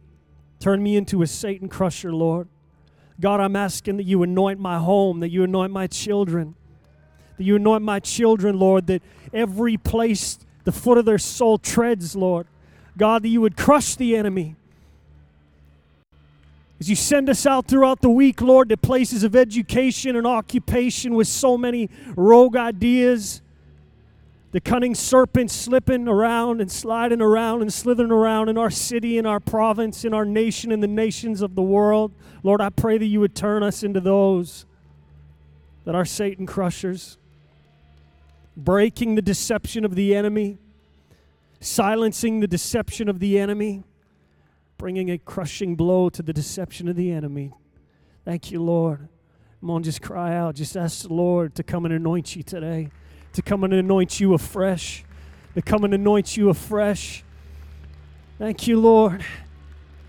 Turn 0.58 0.82
me 0.82 0.96
into 0.96 1.22
a 1.22 1.26
Satan 1.26 1.68
crusher, 1.68 2.12
Lord. 2.12 2.48
God, 3.20 3.40
I'm 3.40 3.56
asking 3.56 3.98
that 3.98 4.04
you 4.04 4.22
anoint 4.22 4.58
my 4.58 4.78
home, 4.78 5.20
that 5.20 5.28
you 5.28 5.44
anoint 5.44 5.72
my 5.72 5.86
children, 5.86 6.54
that 7.36 7.44
you 7.44 7.56
anoint 7.56 7.82
my 7.82 8.00
children, 8.00 8.58
Lord, 8.58 8.86
that 8.86 9.02
every 9.32 9.76
place 9.76 10.38
the 10.64 10.72
foot 10.72 10.96
of 10.98 11.04
their 11.04 11.18
soul 11.18 11.58
treads, 11.58 12.16
Lord, 12.16 12.46
God, 12.96 13.22
that 13.22 13.28
you 13.28 13.40
would 13.40 13.56
crush 13.56 13.96
the 13.96 14.16
enemy. 14.16 14.56
As 16.82 16.90
you 16.90 16.96
send 16.96 17.30
us 17.30 17.46
out 17.46 17.68
throughout 17.68 18.00
the 18.00 18.10
week, 18.10 18.40
Lord, 18.40 18.70
to 18.70 18.76
places 18.76 19.22
of 19.22 19.36
education 19.36 20.16
and 20.16 20.26
occupation 20.26 21.14
with 21.14 21.28
so 21.28 21.56
many 21.56 21.88
rogue 22.16 22.56
ideas, 22.56 23.40
the 24.50 24.60
cunning 24.60 24.96
serpent 24.96 25.52
slipping 25.52 26.08
around 26.08 26.60
and 26.60 26.68
sliding 26.68 27.20
around 27.20 27.62
and 27.62 27.72
slithering 27.72 28.10
around 28.10 28.48
in 28.48 28.58
our 28.58 28.68
city, 28.68 29.16
in 29.16 29.26
our 29.26 29.38
province, 29.38 30.04
in 30.04 30.12
our 30.12 30.24
nation, 30.24 30.72
in 30.72 30.80
the 30.80 30.88
nations 30.88 31.40
of 31.40 31.54
the 31.54 31.62
world. 31.62 32.10
Lord, 32.42 32.60
I 32.60 32.70
pray 32.70 32.98
that 32.98 33.06
you 33.06 33.20
would 33.20 33.36
turn 33.36 33.62
us 33.62 33.84
into 33.84 34.00
those 34.00 34.66
that 35.84 35.94
are 35.94 36.04
Satan 36.04 36.46
crushers, 36.46 37.16
breaking 38.56 39.14
the 39.14 39.22
deception 39.22 39.84
of 39.84 39.94
the 39.94 40.16
enemy, 40.16 40.58
silencing 41.60 42.40
the 42.40 42.48
deception 42.48 43.08
of 43.08 43.20
the 43.20 43.38
enemy, 43.38 43.84
bringing 44.82 45.12
a 45.12 45.16
crushing 45.16 45.76
blow 45.76 46.08
to 46.08 46.24
the 46.24 46.32
deception 46.32 46.88
of 46.88 46.96
the 46.96 47.12
enemy. 47.12 47.52
Thank 48.24 48.50
you, 48.50 48.60
Lord. 48.60 49.06
Come 49.60 49.70
on, 49.70 49.84
just 49.84 50.02
cry 50.02 50.34
out. 50.34 50.56
Just 50.56 50.76
ask 50.76 51.06
the 51.06 51.14
Lord 51.14 51.54
to 51.54 51.62
come 51.62 51.84
and 51.84 51.94
anoint 51.94 52.34
you 52.34 52.42
today 52.42 52.90
to 53.32 53.42
come 53.42 53.62
and 53.62 53.72
anoint 53.72 54.18
you 54.18 54.34
afresh, 54.34 55.04
to 55.54 55.62
come 55.62 55.84
and 55.84 55.94
anoint 55.94 56.36
you 56.36 56.48
afresh. 56.48 57.22
Thank 58.40 58.66
you, 58.66 58.80
Lord. 58.80 59.24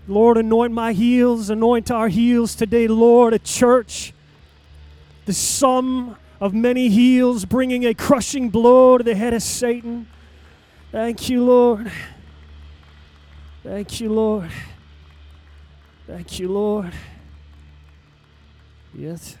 Lord, 0.08 0.38
anoint 0.38 0.72
my 0.72 0.92
heels, 0.92 1.50
anoint 1.50 1.92
our 1.92 2.08
heels 2.08 2.56
today, 2.56 2.88
Lord, 2.88 3.32
a 3.32 3.38
church, 3.38 4.12
the 5.24 5.32
sum 5.32 6.16
of 6.40 6.52
many 6.52 6.88
heels, 6.88 7.44
bringing 7.44 7.86
a 7.86 7.94
crushing 7.94 8.50
blow 8.50 8.98
to 8.98 9.04
the 9.04 9.14
head 9.14 9.34
of 9.34 9.42
Satan. 9.44 10.08
Thank 10.90 11.28
you, 11.28 11.44
Lord. 11.44 11.92
Thank 13.64 13.98
you, 13.98 14.12
Lord. 14.12 14.50
Thank 16.06 16.38
you, 16.38 16.48
Lord. 16.52 16.92
Yes, 18.92 19.38
thank 19.38 19.40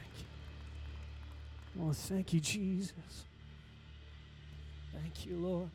you. 1.76 1.82
Oh, 1.82 1.92
thank 1.92 2.32
you, 2.32 2.40
Jesus. 2.40 3.24
Thank 4.94 5.26
you, 5.26 5.36
Lord. 5.36 5.68